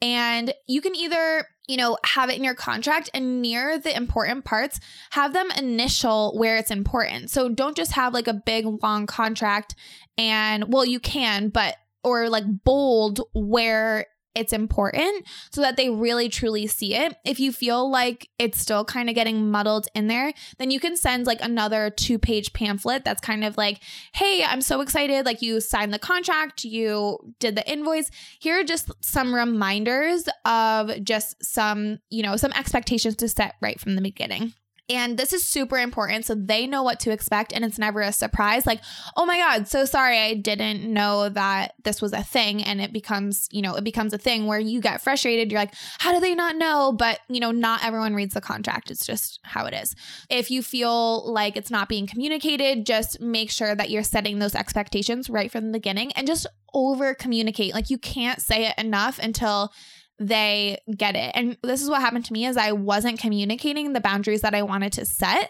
And 0.02 0.52
you 0.66 0.80
can 0.80 0.96
either 0.96 1.46
you 1.70 1.76
know, 1.76 1.96
have 2.04 2.28
it 2.30 2.36
in 2.36 2.42
your 2.42 2.56
contract 2.56 3.08
and 3.14 3.40
near 3.40 3.78
the 3.78 3.96
important 3.96 4.44
parts, 4.44 4.80
have 5.10 5.32
them 5.32 5.52
initial 5.56 6.36
where 6.36 6.56
it's 6.56 6.72
important. 6.72 7.30
So 7.30 7.48
don't 7.48 7.76
just 7.76 7.92
have 7.92 8.12
like 8.12 8.26
a 8.26 8.34
big 8.34 8.66
long 8.82 9.06
contract 9.06 9.76
and 10.18 10.72
well, 10.72 10.84
you 10.84 10.98
can, 10.98 11.48
but 11.48 11.76
or 12.02 12.28
like 12.28 12.42
bold 12.64 13.20
where 13.34 14.06
it's 14.34 14.52
important 14.52 15.26
so 15.50 15.60
that 15.60 15.76
they 15.76 15.90
really 15.90 16.28
truly 16.28 16.66
see 16.66 16.94
it. 16.94 17.16
If 17.24 17.40
you 17.40 17.52
feel 17.52 17.90
like 17.90 18.28
it's 18.38 18.60
still 18.60 18.84
kind 18.84 19.08
of 19.08 19.14
getting 19.14 19.50
muddled 19.50 19.88
in 19.94 20.06
there, 20.06 20.32
then 20.58 20.70
you 20.70 20.78
can 20.78 20.96
send 20.96 21.26
like 21.26 21.40
another 21.40 21.90
two 21.90 22.18
page 22.18 22.52
pamphlet 22.52 23.04
that's 23.04 23.20
kind 23.20 23.44
of 23.44 23.56
like, 23.56 23.80
hey, 24.14 24.44
I'm 24.44 24.60
so 24.60 24.80
excited. 24.80 25.26
Like 25.26 25.42
you 25.42 25.60
signed 25.60 25.92
the 25.92 25.98
contract, 25.98 26.64
you 26.64 27.18
did 27.38 27.56
the 27.56 27.70
invoice. 27.70 28.10
Here 28.38 28.60
are 28.60 28.64
just 28.64 28.90
some 29.00 29.34
reminders 29.34 30.28
of 30.44 31.02
just 31.02 31.44
some, 31.44 31.98
you 32.10 32.22
know, 32.22 32.36
some 32.36 32.52
expectations 32.52 33.16
to 33.16 33.28
set 33.28 33.56
right 33.60 33.80
from 33.80 33.96
the 33.96 34.02
beginning. 34.02 34.54
And 34.90 35.16
this 35.16 35.32
is 35.32 35.44
super 35.46 35.78
important 35.78 36.26
so 36.26 36.34
they 36.34 36.66
know 36.66 36.82
what 36.82 36.98
to 37.00 37.12
expect 37.12 37.52
and 37.52 37.64
it's 37.64 37.78
never 37.78 38.00
a 38.00 38.12
surprise. 38.12 38.66
Like, 38.66 38.82
oh 39.16 39.24
my 39.24 39.36
God, 39.36 39.68
so 39.68 39.84
sorry, 39.84 40.18
I 40.18 40.34
didn't 40.34 40.82
know 40.92 41.28
that 41.28 41.74
this 41.84 42.02
was 42.02 42.12
a 42.12 42.24
thing. 42.24 42.64
And 42.64 42.80
it 42.80 42.92
becomes, 42.92 43.48
you 43.52 43.62
know, 43.62 43.76
it 43.76 43.84
becomes 43.84 44.12
a 44.12 44.18
thing 44.18 44.46
where 44.46 44.58
you 44.58 44.80
get 44.80 45.00
frustrated. 45.00 45.52
You're 45.52 45.60
like, 45.60 45.74
how 45.98 46.12
do 46.12 46.18
they 46.18 46.34
not 46.34 46.56
know? 46.56 46.92
But, 46.92 47.20
you 47.28 47.38
know, 47.38 47.52
not 47.52 47.84
everyone 47.84 48.14
reads 48.14 48.34
the 48.34 48.40
contract. 48.40 48.90
It's 48.90 49.06
just 49.06 49.38
how 49.44 49.66
it 49.66 49.74
is. 49.74 49.94
If 50.28 50.50
you 50.50 50.60
feel 50.60 51.32
like 51.32 51.56
it's 51.56 51.70
not 51.70 51.88
being 51.88 52.08
communicated, 52.08 52.84
just 52.84 53.20
make 53.20 53.50
sure 53.50 53.76
that 53.76 53.90
you're 53.90 54.02
setting 54.02 54.40
those 54.40 54.56
expectations 54.56 55.30
right 55.30 55.52
from 55.52 55.66
the 55.66 55.72
beginning 55.72 56.10
and 56.12 56.26
just 56.26 56.48
over 56.74 57.14
communicate. 57.14 57.74
Like, 57.74 57.90
you 57.90 57.98
can't 57.98 58.40
say 58.40 58.66
it 58.66 58.74
enough 58.76 59.20
until 59.20 59.72
they 60.20 60.78
get 60.96 61.16
it. 61.16 61.32
And 61.34 61.56
this 61.62 61.82
is 61.82 61.88
what 61.88 62.02
happened 62.02 62.26
to 62.26 62.32
me 62.32 62.46
is 62.46 62.56
I 62.56 62.72
wasn't 62.72 63.18
communicating 63.18 63.92
the 63.92 64.00
boundaries 64.00 64.42
that 64.42 64.54
I 64.54 64.62
wanted 64.62 64.92
to 64.92 65.06
set. 65.06 65.48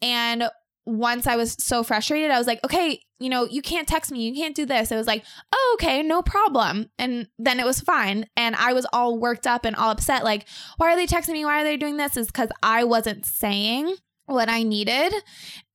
And 0.00 0.44
once 0.86 1.26
I 1.26 1.36
was 1.36 1.56
so 1.58 1.82
frustrated, 1.82 2.30
I 2.30 2.38
was 2.38 2.46
like, 2.46 2.62
okay, 2.64 3.02
you 3.18 3.28
know, 3.28 3.46
you 3.46 3.62
can't 3.62 3.86
text 3.86 4.10
me, 4.10 4.28
you 4.28 4.34
can't 4.34 4.54
do 4.54 4.64
this. 4.64 4.90
It 4.90 4.96
was 4.96 5.06
like, 5.06 5.24
oh, 5.52 5.76
okay, 5.78 6.02
no 6.02 6.22
problem. 6.22 6.88
And 6.98 7.28
then 7.38 7.60
it 7.60 7.66
was 7.66 7.80
fine. 7.80 8.26
And 8.36 8.56
I 8.56 8.72
was 8.72 8.86
all 8.92 9.18
worked 9.18 9.46
up 9.46 9.64
and 9.64 9.76
all 9.76 9.90
upset. 9.90 10.24
Like, 10.24 10.46
why 10.76 10.92
are 10.92 10.96
they 10.96 11.06
texting 11.06 11.32
me? 11.32 11.44
Why 11.44 11.60
are 11.60 11.64
they 11.64 11.76
doing 11.76 11.96
this? 11.96 12.16
Is 12.16 12.28
because 12.28 12.50
I 12.62 12.84
wasn't 12.84 13.26
saying 13.26 13.94
what 14.26 14.48
I 14.48 14.62
needed. 14.62 15.12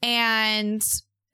And 0.02 0.84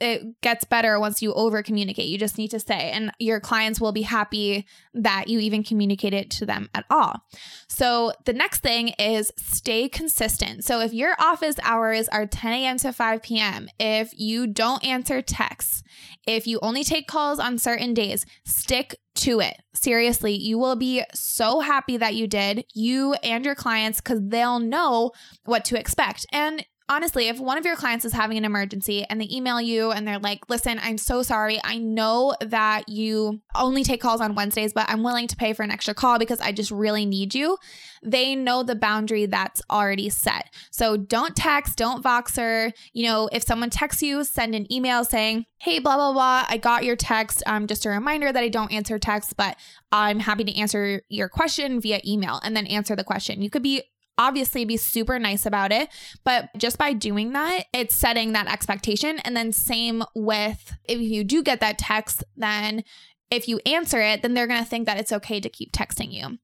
it 0.03 0.41
gets 0.41 0.65
better 0.65 0.99
once 0.99 1.21
you 1.21 1.33
over 1.33 1.63
communicate. 1.63 2.07
You 2.07 2.17
just 2.17 2.37
need 2.37 2.49
to 2.51 2.59
say, 2.59 2.91
and 2.91 3.11
your 3.19 3.39
clients 3.39 3.79
will 3.79 3.91
be 3.91 4.01
happy 4.01 4.65
that 4.93 5.27
you 5.27 5.39
even 5.39 5.63
communicate 5.63 6.13
it 6.13 6.29
to 6.31 6.45
them 6.45 6.69
at 6.73 6.85
all. 6.89 7.25
So, 7.67 8.13
the 8.25 8.33
next 8.33 8.61
thing 8.61 8.89
is 8.99 9.31
stay 9.37 9.89
consistent. 9.89 10.63
So, 10.63 10.81
if 10.81 10.93
your 10.93 11.15
office 11.19 11.55
hours 11.63 12.07
are 12.09 12.25
10 12.25 12.53
a.m. 12.53 12.77
to 12.77 12.91
5 12.91 13.23
p.m., 13.23 13.69
if 13.79 14.11
you 14.17 14.47
don't 14.47 14.83
answer 14.83 15.21
texts, 15.21 15.83
if 16.27 16.47
you 16.47 16.59
only 16.61 16.83
take 16.83 17.07
calls 17.07 17.39
on 17.39 17.57
certain 17.57 17.93
days, 17.93 18.25
stick 18.45 18.95
to 19.15 19.39
it. 19.39 19.61
Seriously, 19.73 20.33
you 20.33 20.57
will 20.57 20.75
be 20.75 21.03
so 21.13 21.59
happy 21.59 21.97
that 21.97 22.15
you 22.15 22.27
did, 22.27 22.65
you 22.73 23.13
and 23.15 23.45
your 23.45 23.55
clients, 23.55 24.01
because 24.01 24.19
they'll 24.21 24.59
know 24.59 25.11
what 25.45 25.65
to 25.65 25.79
expect. 25.79 26.25
And 26.31 26.65
honestly, 26.93 27.27
if 27.27 27.39
one 27.39 27.57
of 27.57 27.65
your 27.65 27.75
clients 27.75 28.05
is 28.05 28.13
having 28.13 28.37
an 28.37 28.45
emergency 28.45 29.03
and 29.05 29.19
they 29.19 29.27
email 29.31 29.59
you 29.59 29.91
and 29.91 30.07
they're 30.07 30.19
like, 30.19 30.47
listen, 30.47 30.79
I'm 30.83 30.99
so 30.99 31.23
sorry. 31.23 31.59
I 31.63 31.79
know 31.79 32.35
that 32.39 32.87
you 32.87 33.41
only 33.55 33.83
take 33.83 33.99
calls 33.99 34.21
on 34.21 34.35
Wednesdays, 34.35 34.73
but 34.73 34.85
I'm 34.87 35.01
willing 35.01 35.27
to 35.27 35.35
pay 35.35 35.53
for 35.53 35.63
an 35.63 35.71
extra 35.71 35.95
call 35.95 36.19
because 36.19 36.39
I 36.39 36.51
just 36.51 36.69
really 36.69 37.05
need 37.05 37.33
you. 37.33 37.57
They 38.03 38.35
know 38.35 38.61
the 38.61 38.75
boundary 38.75 39.25
that's 39.25 39.61
already 39.71 40.09
set. 40.09 40.53
So 40.71 40.95
don't 40.95 41.35
text, 41.35 41.77
don't 41.77 42.03
Voxer. 42.03 42.71
You 42.93 43.07
know, 43.07 43.29
if 43.31 43.43
someone 43.43 43.71
texts 43.71 44.03
you, 44.03 44.23
send 44.23 44.53
an 44.53 44.71
email 44.71 45.03
saying, 45.03 45.45
hey, 45.57 45.79
blah, 45.79 45.95
blah, 45.95 46.13
blah, 46.13 46.45
I 46.47 46.57
got 46.57 46.83
your 46.83 46.97
text. 46.97 47.41
Um, 47.45 47.65
just 47.65 47.85
a 47.85 47.89
reminder 47.89 48.31
that 48.31 48.43
I 48.43 48.49
don't 48.49 48.71
answer 48.71 48.99
texts, 48.99 49.33
but 49.33 49.57
I'm 49.91 50.19
happy 50.19 50.43
to 50.43 50.55
answer 50.55 51.01
your 51.09 51.29
question 51.29 51.79
via 51.79 52.01
email 52.05 52.39
and 52.43 52.55
then 52.55 52.67
answer 52.67 52.95
the 52.95 53.03
question. 53.03 53.41
You 53.41 53.49
could 53.49 53.63
be 53.63 53.83
obviously 54.17 54.65
be 54.65 54.77
super 54.77 55.19
nice 55.19 55.45
about 55.45 55.71
it. 55.71 55.89
But 56.23 56.49
just 56.57 56.77
by 56.77 56.93
doing 56.93 57.33
that, 57.33 57.65
it's 57.73 57.95
setting 57.95 58.33
that 58.33 58.47
expectation. 58.47 59.19
And 59.19 59.35
then, 59.35 59.51
same 59.51 60.03
with 60.15 60.75
if 60.85 60.99
you 60.99 61.23
do 61.23 61.43
get 61.43 61.59
that 61.61 61.77
text, 61.77 62.23
then 62.35 62.83
if 63.31 63.47
you 63.47 63.59
answer 63.65 63.99
it, 64.01 64.21
then 64.21 64.33
they're 64.33 64.47
going 64.47 64.63
to 64.63 64.69
think 64.69 64.85
that 64.85 64.99
it's 64.99 65.11
okay 65.11 65.39
to 65.39 65.49
keep 65.49 65.71
texting 65.71 66.11
you. 66.11 66.37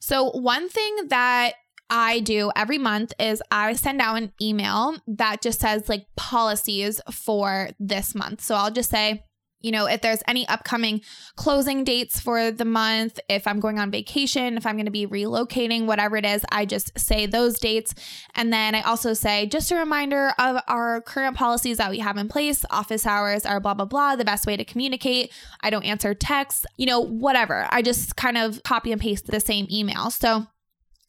So, 0.00 0.30
one 0.30 0.68
thing 0.68 1.08
that 1.08 1.54
I 1.90 2.20
do 2.20 2.50
every 2.56 2.78
month 2.78 3.12
is 3.18 3.42
I 3.50 3.72
send 3.74 4.00
out 4.00 4.16
an 4.16 4.32
email 4.40 4.96
that 5.06 5.42
just 5.42 5.60
says 5.60 5.88
like 5.88 6.06
policies 6.16 7.00
for 7.10 7.70
this 7.78 8.14
month. 8.14 8.40
So 8.40 8.54
I'll 8.54 8.70
just 8.70 8.90
say, 8.90 9.24
you 9.64 9.72
know, 9.72 9.86
if 9.86 10.02
there's 10.02 10.22
any 10.28 10.46
upcoming 10.48 11.00
closing 11.36 11.84
dates 11.84 12.20
for 12.20 12.50
the 12.50 12.66
month, 12.66 13.18
if 13.30 13.46
I'm 13.46 13.60
going 13.60 13.78
on 13.78 13.90
vacation, 13.90 14.58
if 14.58 14.66
I'm 14.66 14.76
going 14.76 14.84
to 14.84 14.92
be 14.92 15.06
relocating, 15.06 15.86
whatever 15.86 16.16
it 16.18 16.26
is, 16.26 16.44
I 16.52 16.66
just 16.66 16.98
say 16.98 17.24
those 17.24 17.58
dates. 17.58 17.94
And 18.34 18.52
then 18.52 18.74
I 18.74 18.82
also 18.82 19.14
say, 19.14 19.46
just 19.46 19.72
a 19.72 19.76
reminder 19.76 20.34
of 20.38 20.62
our 20.68 21.00
current 21.00 21.36
policies 21.36 21.78
that 21.78 21.90
we 21.90 22.00
have 22.00 22.18
in 22.18 22.28
place. 22.28 22.64
Office 22.70 23.06
hours 23.06 23.46
are 23.46 23.58
blah, 23.58 23.74
blah, 23.74 23.86
blah, 23.86 24.16
the 24.16 24.24
best 24.24 24.46
way 24.46 24.56
to 24.56 24.64
communicate. 24.64 25.32
I 25.62 25.70
don't 25.70 25.84
answer 25.84 26.12
texts, 26.14 26.66
you 26.76 26.84
know, 26.84 27.00
whatever. 27.00 27.66
I 27.70 27.80
just 27.80 28.16
kind 28.16 28.36
of 28.36 28.62
copy 28.64 28.92
and 28.92 29.00
paste 29.00 29.26
the 29.26 29.40
same 29.40 29.66
email. 29.70 30.10
So, 30.10 30.46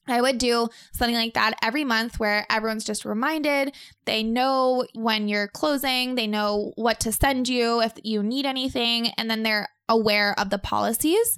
I 0.08 0.22
would 0.22 0.38
do 0.38 0.70
something 0.94 1.16
like 1.16 1.34
that 1.34 1.58
every 1.62 1.84
month 1.84 2.20
where 2.20 2.46
everyone's 2.50 2.86
just 2.86 3.06
reminded. 3.06 3.74
They 4.06 4.24
know 4.24 4.86
when 4.94 5.28
you're 5.28 5.48
closing, 5.48 6.16
they 6.16 6.28
know 6.28 6.74
what 6.76 7.00
to 7.02 7.12
send 7.12 7.48
you 7.48 7.82
if 7.82 7.94
you 8.04 8.22
need 8.22 8.46
anything, 8.46 9.08
and 9.18 9.30
then 9.30 9.44
they're 9.44 9.70
aware 9.88 10.38
of 10.40 10.50
the 10.50 10.58
policies. 10.58 11.38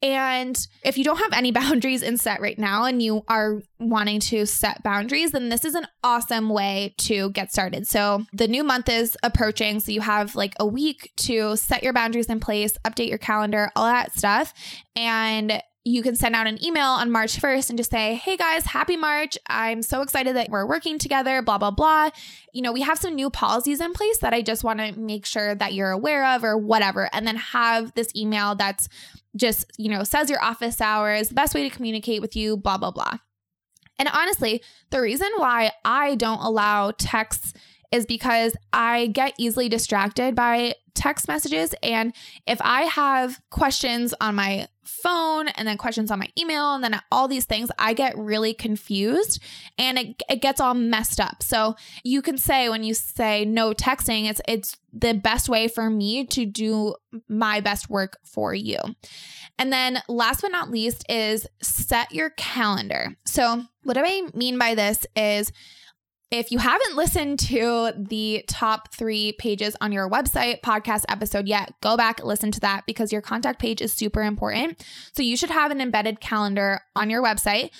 And 0.00 0.58
if 0.84 0.96
you 0.96 1.04
don't 1.04 1.18
have 1.18 1.32
any 1.32 1.50
boundaries 1.52 2.02
in 2.02 2.16
set 2.16 2.40
right 2.40 2.58
now 2.58 2.84
and 2.84 3.02
you 3.02 3.24
are 3.28 3.60
wanting 3.80 4.20
to 4.20 4.46
set 4.46 4.82
boundaries, 4.82 5.32
then 5.32 5.48
this 5.48 5.64
is 5.64 5.74
an 5.74 5.86
awesome 6.04 6.48
way 6.48 6.94
to 6.98 7.30
get 7.30 7.52
started. 7.52 7.86
So 7.86 8.24
the 8.32 8.48
new 8.48 8.62
month 8.62 8.88
is 8.88 9.16
approaching. 9.22 9.80
So 9.80 9.92
you 9.92 10.00
have 10.00 10.34
like 10.36 10.54
a 10.60 10.66
week 10.66 11.12
to 11.18 11.56
set 11.56 11.82
your 11.82 11.92
boundaries 11.92 12.26
in 12.26 12.40
place, 12.40 12.76
update 12.84 13.08
your 13.08 13.18
calendar, 13.18 13.70
all 13.74 13.86
that 13.86 14.16
stuff. 14.16 14.54
And 14.94 15.62
you 15.88 16.02
can 16.02 16.14
send 16.14 16.34
out 16.34 16.46
an 16.46 16.62
email 16.62 16.86
on 16.86 17.10
March 17.10 17.40
1st 17.40 17.70
and 17.70 17.78
just 17.78 17.90
say, 17.90 18.14
Hey 18.14 18.36
guys, 18.36 18.66
happy 18.66 18.96
March. 18.96 19.38
I'm 19.46 19.82
so 19.82 20.02
excited 20.02 20.36
that 20.36 20.50
we're 20.50 20.66
working 20.66 20.98
together, 20.98 21.40
blah, 21.40 21.58
blah, 21.58 21.70
blah. 21.70 22.10
You 22.52 22.62
know, 22.62 22.72
we 22.72 22.82
have 22.82 22.98
some 22.98 23.14
new 23.14 23.30
policies 23.30 23.80
in 23.80 23.92
place 23.92 24.18
that 24.18 24.34
I 24.34 24.42
just 24.42 24.64
want 24.64 24.80
to 24.80 24.92
make 24.98 25.24
sure 25.24 25.54
that 25.54 25.72
you're 25.72 25.90
aware 25.90 26.26
of 26.34 26.44
or 26.44 26.58
whatever. 26.58 27.08
And 27.12 27.26
then 27.26 27.36
have 27.36 27.94
this 27.94 28.14
email 28.14 28.54
that's 28.54 28.88
just, 29.34 29.64
you 29.78 29.88
know, 29.88 30.04
says 30.04 30.28
your 30.28 30.42
office 30.42 30.80
hours, 30.80 31.28
the 31.28 31.34
best 31.34 31.54
way 31.54 31.68
to 31.68 31.74
communicate 31.74 32.20
with 32.20 32.36
you, 32.36 32.56
blah, 32.56 32.76
blah, 32.76 32.90
blah. 32.90 33.18
And 33.98 34.08
honestly, 34.12 34.62
the 34.90 35.00
reason 35.00 35.28
why 35.36 35.72
I 35.84 36.14
don't 36.14 36.40
allow 36.40 36.92
texts 36.92 37.54
is 37.90 38.06
because 38.06 38.54
I 38.72 39.06
get 39.06 39.34
easily 39.38 39.68
distracted 39.68 40.34
by 40.34 40.74
text 40.94 41.28
messages. 41.28 41.74
And 41.82 42.12
if 42.46 42.60
I 42.60 42.82
have 42.82 43.40
questions 43.50 44.12
on 44.20 44.34
my 44.34 44.66
phone 44.84 45.48
and 45.48 45.68
then 45.68 45.76
questions 45.76 46.10
on 46.10 46.18
my 46.18 46.28
email 46.36 46.74
and 46.74 46.82
then 46.82 47.00
all 47.12 47.28
these 47.28 47.44
things, 47.44 47.70
I 47.78 47.92
get 47.92 48.18
really 48.18 48.52
confused 48.52 49.40
and 49.78 49.96
it, 49.96 50.22
it 50.28 50.42
gets 50.42 50.60
all 50.60 50.74
messed 50.74 51.20
up. 51.20 51.42
So 51.42 51.76
you 52.02 52.20
can 52.20 52.36
say 52.36 52.68
when 52.68 52.82
you 52.82 52.94
say 52.94 53.44
no 53.44 53.72
texting, 53.72 54.28
it's 54.28 54.40
it's 54.48 54.76
the 54.92 55.14
best 55.14 55.48
way 55.48 55.68
for 55.68 55.88
me 55.88 56.26
to 56.26 56.44
do 56.44 56.94
my 57.28 57.60
best 57.60 57.88
work 57.88 58.18
for 58.24 58.52
you. 58.52 58.78
And 59.58 59.72
then 59.72 60.02
last 60.08 60.42
but 60.42 60.50
not 60.50 60.70
least 60.70 61.04
is 61.08 61.46
set 61.62 62.12
your 62.12 62.30
calendar. 62.30 63.16
So 63.24 63.62
what 63.84 63.94
do 63.94 64.02
I 64.04 64.28
mean 64.34 64.58
by 64.58 64.74
this 64.74 65.06
is 65.14 65.52
if 66.30 66.52
you 66.52 66.58
haven't 66.58 66.96
listened 66.96 67.38
to 67.38 67.92
the 67.96 68.44
top 68.48 68.92
three 68.94 69.32
pages 69.32 69.74
on 69.80 69.92
your 69.92 70.10
website 70.10 70.60
podcast 70.60 71.04
episode 71.08 71.48
yet, 71.48 71.72
go 71.80 71.96
back, 71.96 72.22
listen 72.22 72.50
to 72.52 72.60
that 72.60 72.84
because 72.86 73.12
your 73.12 73.22
contact 73.22 73.58
page 73.58 73.80
is 73.80 73.92
super 73.92 74.22
important. 74.22 74.84
So 75.14 75.22
you 75.22 75.36
should 75.36 75.50
have 75.50 75.70
an 75.70 75.80
embedded 75.80 76.20
calendar 76.20 76.80
on 76.94 77.08
your 77.08 77.22
website. 77.22 77.70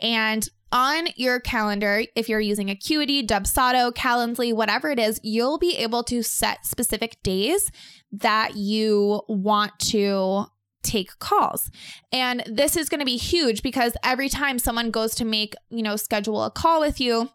And 0.00 0.48
on 0.72 1.08
your 1.16 1.40
calendar, 1.40 2.04
if 2.14 2.28
you're 2.28 2.40
using 2.40 2.70
Acuity, 2.70 3.26
Dubsado, 3.26 3.92
Calendly, 3.92 4.54
whatever 4.54 4.90
it 4.90 4.98
is, 4.98 5.20
you'll 5.22 5.58
be 5.58 5.76
able 5.76 6.02
to 6.04 6.22
set 6.22 6.66
specific 6.66 7.22
days 7.22 7.70
that 8.12 8.56
you 8.56 9.22
want 9.28 9.78
to 9.78 10.44
take 10.82 11.18
calls. 11.18 11.70
And 12.12 12.42
this 12.46 12.76
is 12.76 12.88
going 12.88 13.00
to 13.00 13.06
be 13.06 13.16
huge 13.16 13.62
because 13.62 13.94
every 14.04 14.28
time 14.28 14.58
someone 14.58 14.90
goes 14.90 15.14
to 15.16 15.24
make, 15.24 15.54
you 15.70 15.82
know, 15.82 15.96
schedule 15.96 16.44
a 16.44 16.50
call 16.50 16.80
with 16.80 17.00
you, 17.00 17.30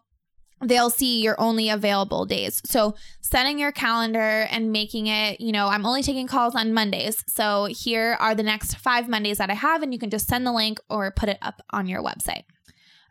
they'll 0.68 0.90
see 0.90 1.22
your 1.22 1.40
only 1.40 1.68
available 1.68 2.24
days. 2.26 2.62
So, 2.64 2.94
setting 3.20 3.58
your 3.58 3.72
calendar 3.72 4.46
and 4.50 4.72
making 4.72 5.06
it, 5.06 5.40
you 5.40 5.52
know, 5.52 5.68
I'm 5.68 5.86
only 5.86 6.02
taking 6.02 6.26
calls 6.26 6.54
on 6.54 6.72
Mondays. 6.72 7.24
So, 7.26 7.66
here 7.66 8.16
are 8.20 8.34
the 8.34 8.42
next 8.42 8.76
five 8.76 9.08
Mondays 9.08 9.38
that 9.38 9.50
I 9.50 9.54
have, 9.54 9.82
and 9.82 9.92
you 9.92 9.98
can 9.98 10.10
just 10.10 10.28
send 10.28 10.46
the 10.46 10.52
link 10.52 10.78
or 10.88 11.10
put 11.10 11.28
it 11.28 11.38
up 11.42 11.62
on 11.70 11.86
your 11.86 12.02
website. 12.02 12.44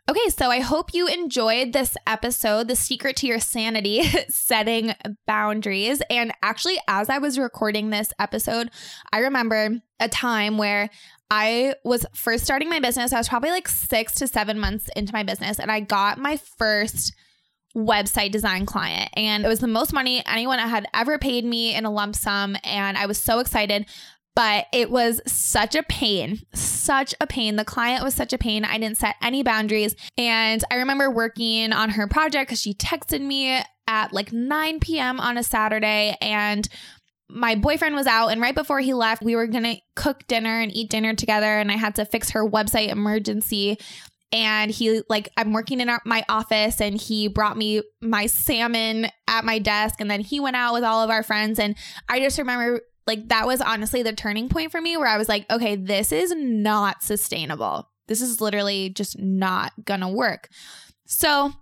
Okay, 0.06 0.28
so 0.28 0.50
I 0.50 0.60
hope 0.60 0.92
you 0.92 1.06
enjoyed 1.06 1.72
this 1.72 1.96
episode, 2.06 2.68
The 2.68 2.76
Secret 2.76 3.16
to 3.16 3.26
Your 3.26 3.40
Sanity 3.40 4.02
Setting 4.28 4.94
Boundaries. 5.26 6.02
And 6.10 6.30
actually, 6.42 6.76
as 6.86 7.08
I 7.08 7.16
was 7.16 7.38
recording 7.38 7.88
this 7.88 8.12
episode, 8.18 8.70
I 9.12 9.20
remember 9.20 9.80
a 10.00 10.08
time 10.10 10.58
where 10.58 10.90
I 11.30 11.74
was 11.84 12.04
first 12.14 12.44
starting 12.44 12.68
my 12.68 12.80
business. 12.80 13.14
I 13.14 13.18
was 13.18 13.30
probably 13.30 13.48
like 13.48 13.66
six 13.66 14.12
to 14.16 14.26
seven 14.26 14.58
months 14.58 14.90
into 14.94 15.14
my 15.14 15.22
business, 15.22 15.58
and 15.58 15.70
I 15.70 15.80
got 15.80 16.18
my 16.18 16.36
first 16.36 17.14
website 17.76 18.30
design 18.30 18.66
client. 18.66 19.10
And 19.14 19.44
it 19.44 19.48
was 19.48 19.60
the 19.60 19.66
most 19.66 19.92
money 19.92 20.22
anyone 20.26 20.58
had 20.58 20.86
ever 20.94 21.18
paid 21.18 21.44
me 21.44 21.74
in 21.74 21.84
a 21.84 21.90
lump 21.90 22.16
sum. 22.16 22.56
And 22.64 22.96
I 22.96 23.06
was 23.06 23.18
so 23.18 23.40
excited 23.40 23.86
but 24.36 24.66
it 24.72 24.90
was 24.90 25.20
such 25.26 25.74
a 25.76 25.82
pain, 25.84 26.40
such 26.54 27.14
a 27.20 27.26
pain. 27.26 27.56
The 27.56 27.64
client 27.64 28.02
was 28.02 28.14
such 28.14 28.32
a 28.32 28.38
pain. 28.38 28.64
I 28.64 28.78
didn't 28.78 28.98
set 28.98 29.14
any 29.22 29.42
boundaries. 29.42 29.94
And 30.18 30.62
I 30.70 30.76
remember 30.76 31.08
working 31.10 31.72
on 31.72 31.90
her 31.90 32.08
project 32.08 32.48
because 32.48 32.60
she 32.60 32.74
texted 32.74 33.20
me 33.20 33.62
at 33.86 34.12
like 34.12 34.32
9 34.32 34.80
p.m. 34.80 35.20
on 35.20 35.38
a 35.38 35.42
Saturday 35.42 36.16
and 36.20 36.68
my 37.28 37.54
boyfriend 37.54 37.94
was 37.94 38.06
out 38.06 38.28
and 38.28 38.40
right 38.40 38.54
before 38.54 38.80
he 38.80 38.92
left 38.92 39.22
we 39.22 39.34
were 39.34 39.46
going 39.46 39.64
to 39.64 39.76
cook 39.96 40.26
dinner 40.26 40.60
and 40.60 40.74
eat 40.74 40.90
dinner 40.90 41.14
together 41.14 41.58
and 41.58 41.70
I 41.70 41.76
had 41.76 41.94
to 41.96 42.04
fix 42.04 42.30
her 42.30 42.46
website 42.48 42.88
emergency 42.88 43.78
and 44.34 44.68
he 44.70 45.00
like 45.08 45.30
I'm 45.36 45.52
working 45.52 45.80
in 45.80 45.88
my 46.04 46.24
office 46.28 46.80
and 46.80 47.00
he 47.00 47.28
brought 47.28 47.56
me 47.56 47.82
my 48.02 48.26
salmon 48.26 49.06
at 49.28 49.44
my 49.44 49.60
desk 49.60 50.00
and 50.00 50.10
then 50.10 50.20
he 50.20 50.40
went 50.40 50.56
out 50.56 50.74
with 50.74 50.82
all 50.82 51.02
of 51.02 51.08
our 51.08 51.22
friends 51.22 51.60
and 51.60 51.76
I 52.08 52.18
just 52.18 52.36
remember 52.36 52.80
like 53.06 53.28
that 53.28 53.46
was 53.46 53.60
honestly 53.60 54.02
the 54.02 54.12
turning 54.12 54.48
point 54.48 54.72
for 54.72 54.80
me 54.80 54.96
where 54.96 55.06
I 55.06 55.18
was 55.18 55.28
like, 55.28 55.48
okay, 55.50 55.76
this 55.76 56.10
is 56.10 56.34
not 56.36 57.02
sustainable. 57.02 57.88
This 58.08 58.20
is 58.20 58.40
literally 58.40 58.90
just 58.90 59.18
not 59.18 59.72
gonna 59.84 60.10
work. 60.10 60.48
So, 61.06 61.52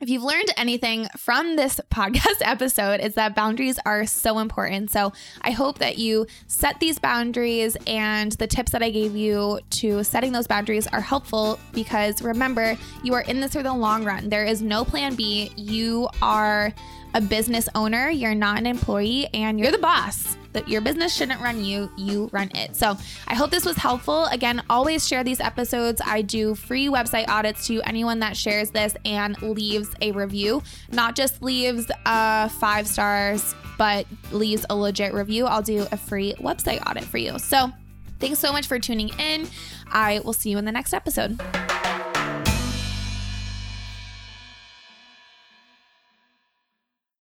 if 0.00 0.08
you've 0.08 0.22
learned 0.22 0.52
anything 0.56 1.08
from 1.16 1.56
this 1.56 1.80
podcast 1.90 2.40
episode, 2.40 3.00
it's 3.00 3.16
that 3.16 3.34
boundaries 3.34 3.78
are 3.84 4.06
so 4.06 4.38
important. 4.38 4.90
So 4.90 5.12
I 5.42 5.50
hope 5.50 5.78
that 5.78 5.98
you 5.98 6.26
set 6.46 6.78
these 6.78 6.98
boundaries 6.98 7.76
and 7.86 8.32
the 8.32 8.46
tips 8.46 8.72
that 8.72 8.82
I 8.82 8.90
gave 8.90 9.16
you 9.16 9.60
to 9.70 10.04
setting 10.04 10.32
those 10.32 10.46
boundaries 10.46 10.86
are 10.86 11.00
helpful 11.00 11.58
because 11.72 12.22
remember, 12.22 12.76
you 13.02 13.14
are 13.14 13.22
in 13.22 13.40
this 13.40 13.52
for 13.52 13.62
the 13.62 13.74
long 13.74 14.04
run. 14.04 14.28
There 14.28 14.44
is 14.44 14.62
no 14.62 14.84
plan 14.84 15.14
B. 15.14 15.50
You 15.56 16.08
are 16.22 16.72
a 17.14 17.20
business 17.20 17.68
owner, 17.74 18.10
you're 18.10 18.34
not 18.34 18.58
an 18.58 18.66
employee, 18.66 19.28
and 19.32 19.58
you're 19.58 19.72
the 19.72 19.78
boss. 19.78 20.36
That 20.52 20.66
your 20.68 20.80
business 20.80 21.14
shouldn't 21.14 21.40
run 21.40 21.62
you, 21.62 21.90
you 21.96 22.30
run 22.32 22.50
it. 22.54 22.74
So 22.74 22.96
I 23.26 23.34
hope 23.34 23.50
this 23.50 23.66
was 23.66 23.76
helpful. 23.76 24.24
Again, 24.26 24.62
always 24.70 25.06
share 25.06 25.22
these 25.22 25.40
episodes. 25.40 26.00
I 26.04 26.22
do 26.22 26.54
free 26.54 26.88
website 26.88 27.28
audits 27.28 27.66
to 27.66 27.82
anyone 27.82 28.20
that 28.20 28.36
shares 28.36 28.70
this 28.70 28.96
and 29.04 29.40
leaves 29.42 29.90
a 30.00 30.12
review, 30.12 30.62
not 30.90 31.14
just 31.14 31.42
leaves 31.42 31.90
uh, 32.06 32.48
five 32.48 32.86
stars, 32.88 33.54
but 33.76 34.06
leaves 34.32 34.64
a 34.70 34.74
legit 34.74 35.12
review. 35.12 35.46
I'll 35.46 35.62
do 35.62 35.86
a 35.92 35.96
free 35.96 36.34
website 36.40 36.84
audit 36.88 37.04
for 37.04 37.18
you. 37.18 37.38
So 37.38 37.70
thanks 38.18 38.38
so 38.38 38.50
much 38.50 38.66
for 38.66 38.78
tuning 38.78 39.10
in. 39.18 39.46
I 39.92 40.20
will 40.24 40.32
see 40.32 40.50
you 40.50 40.58
in 40.58 40.64
the 40.64 40.72
next 40.72 40.94
episode. 40.94 41.38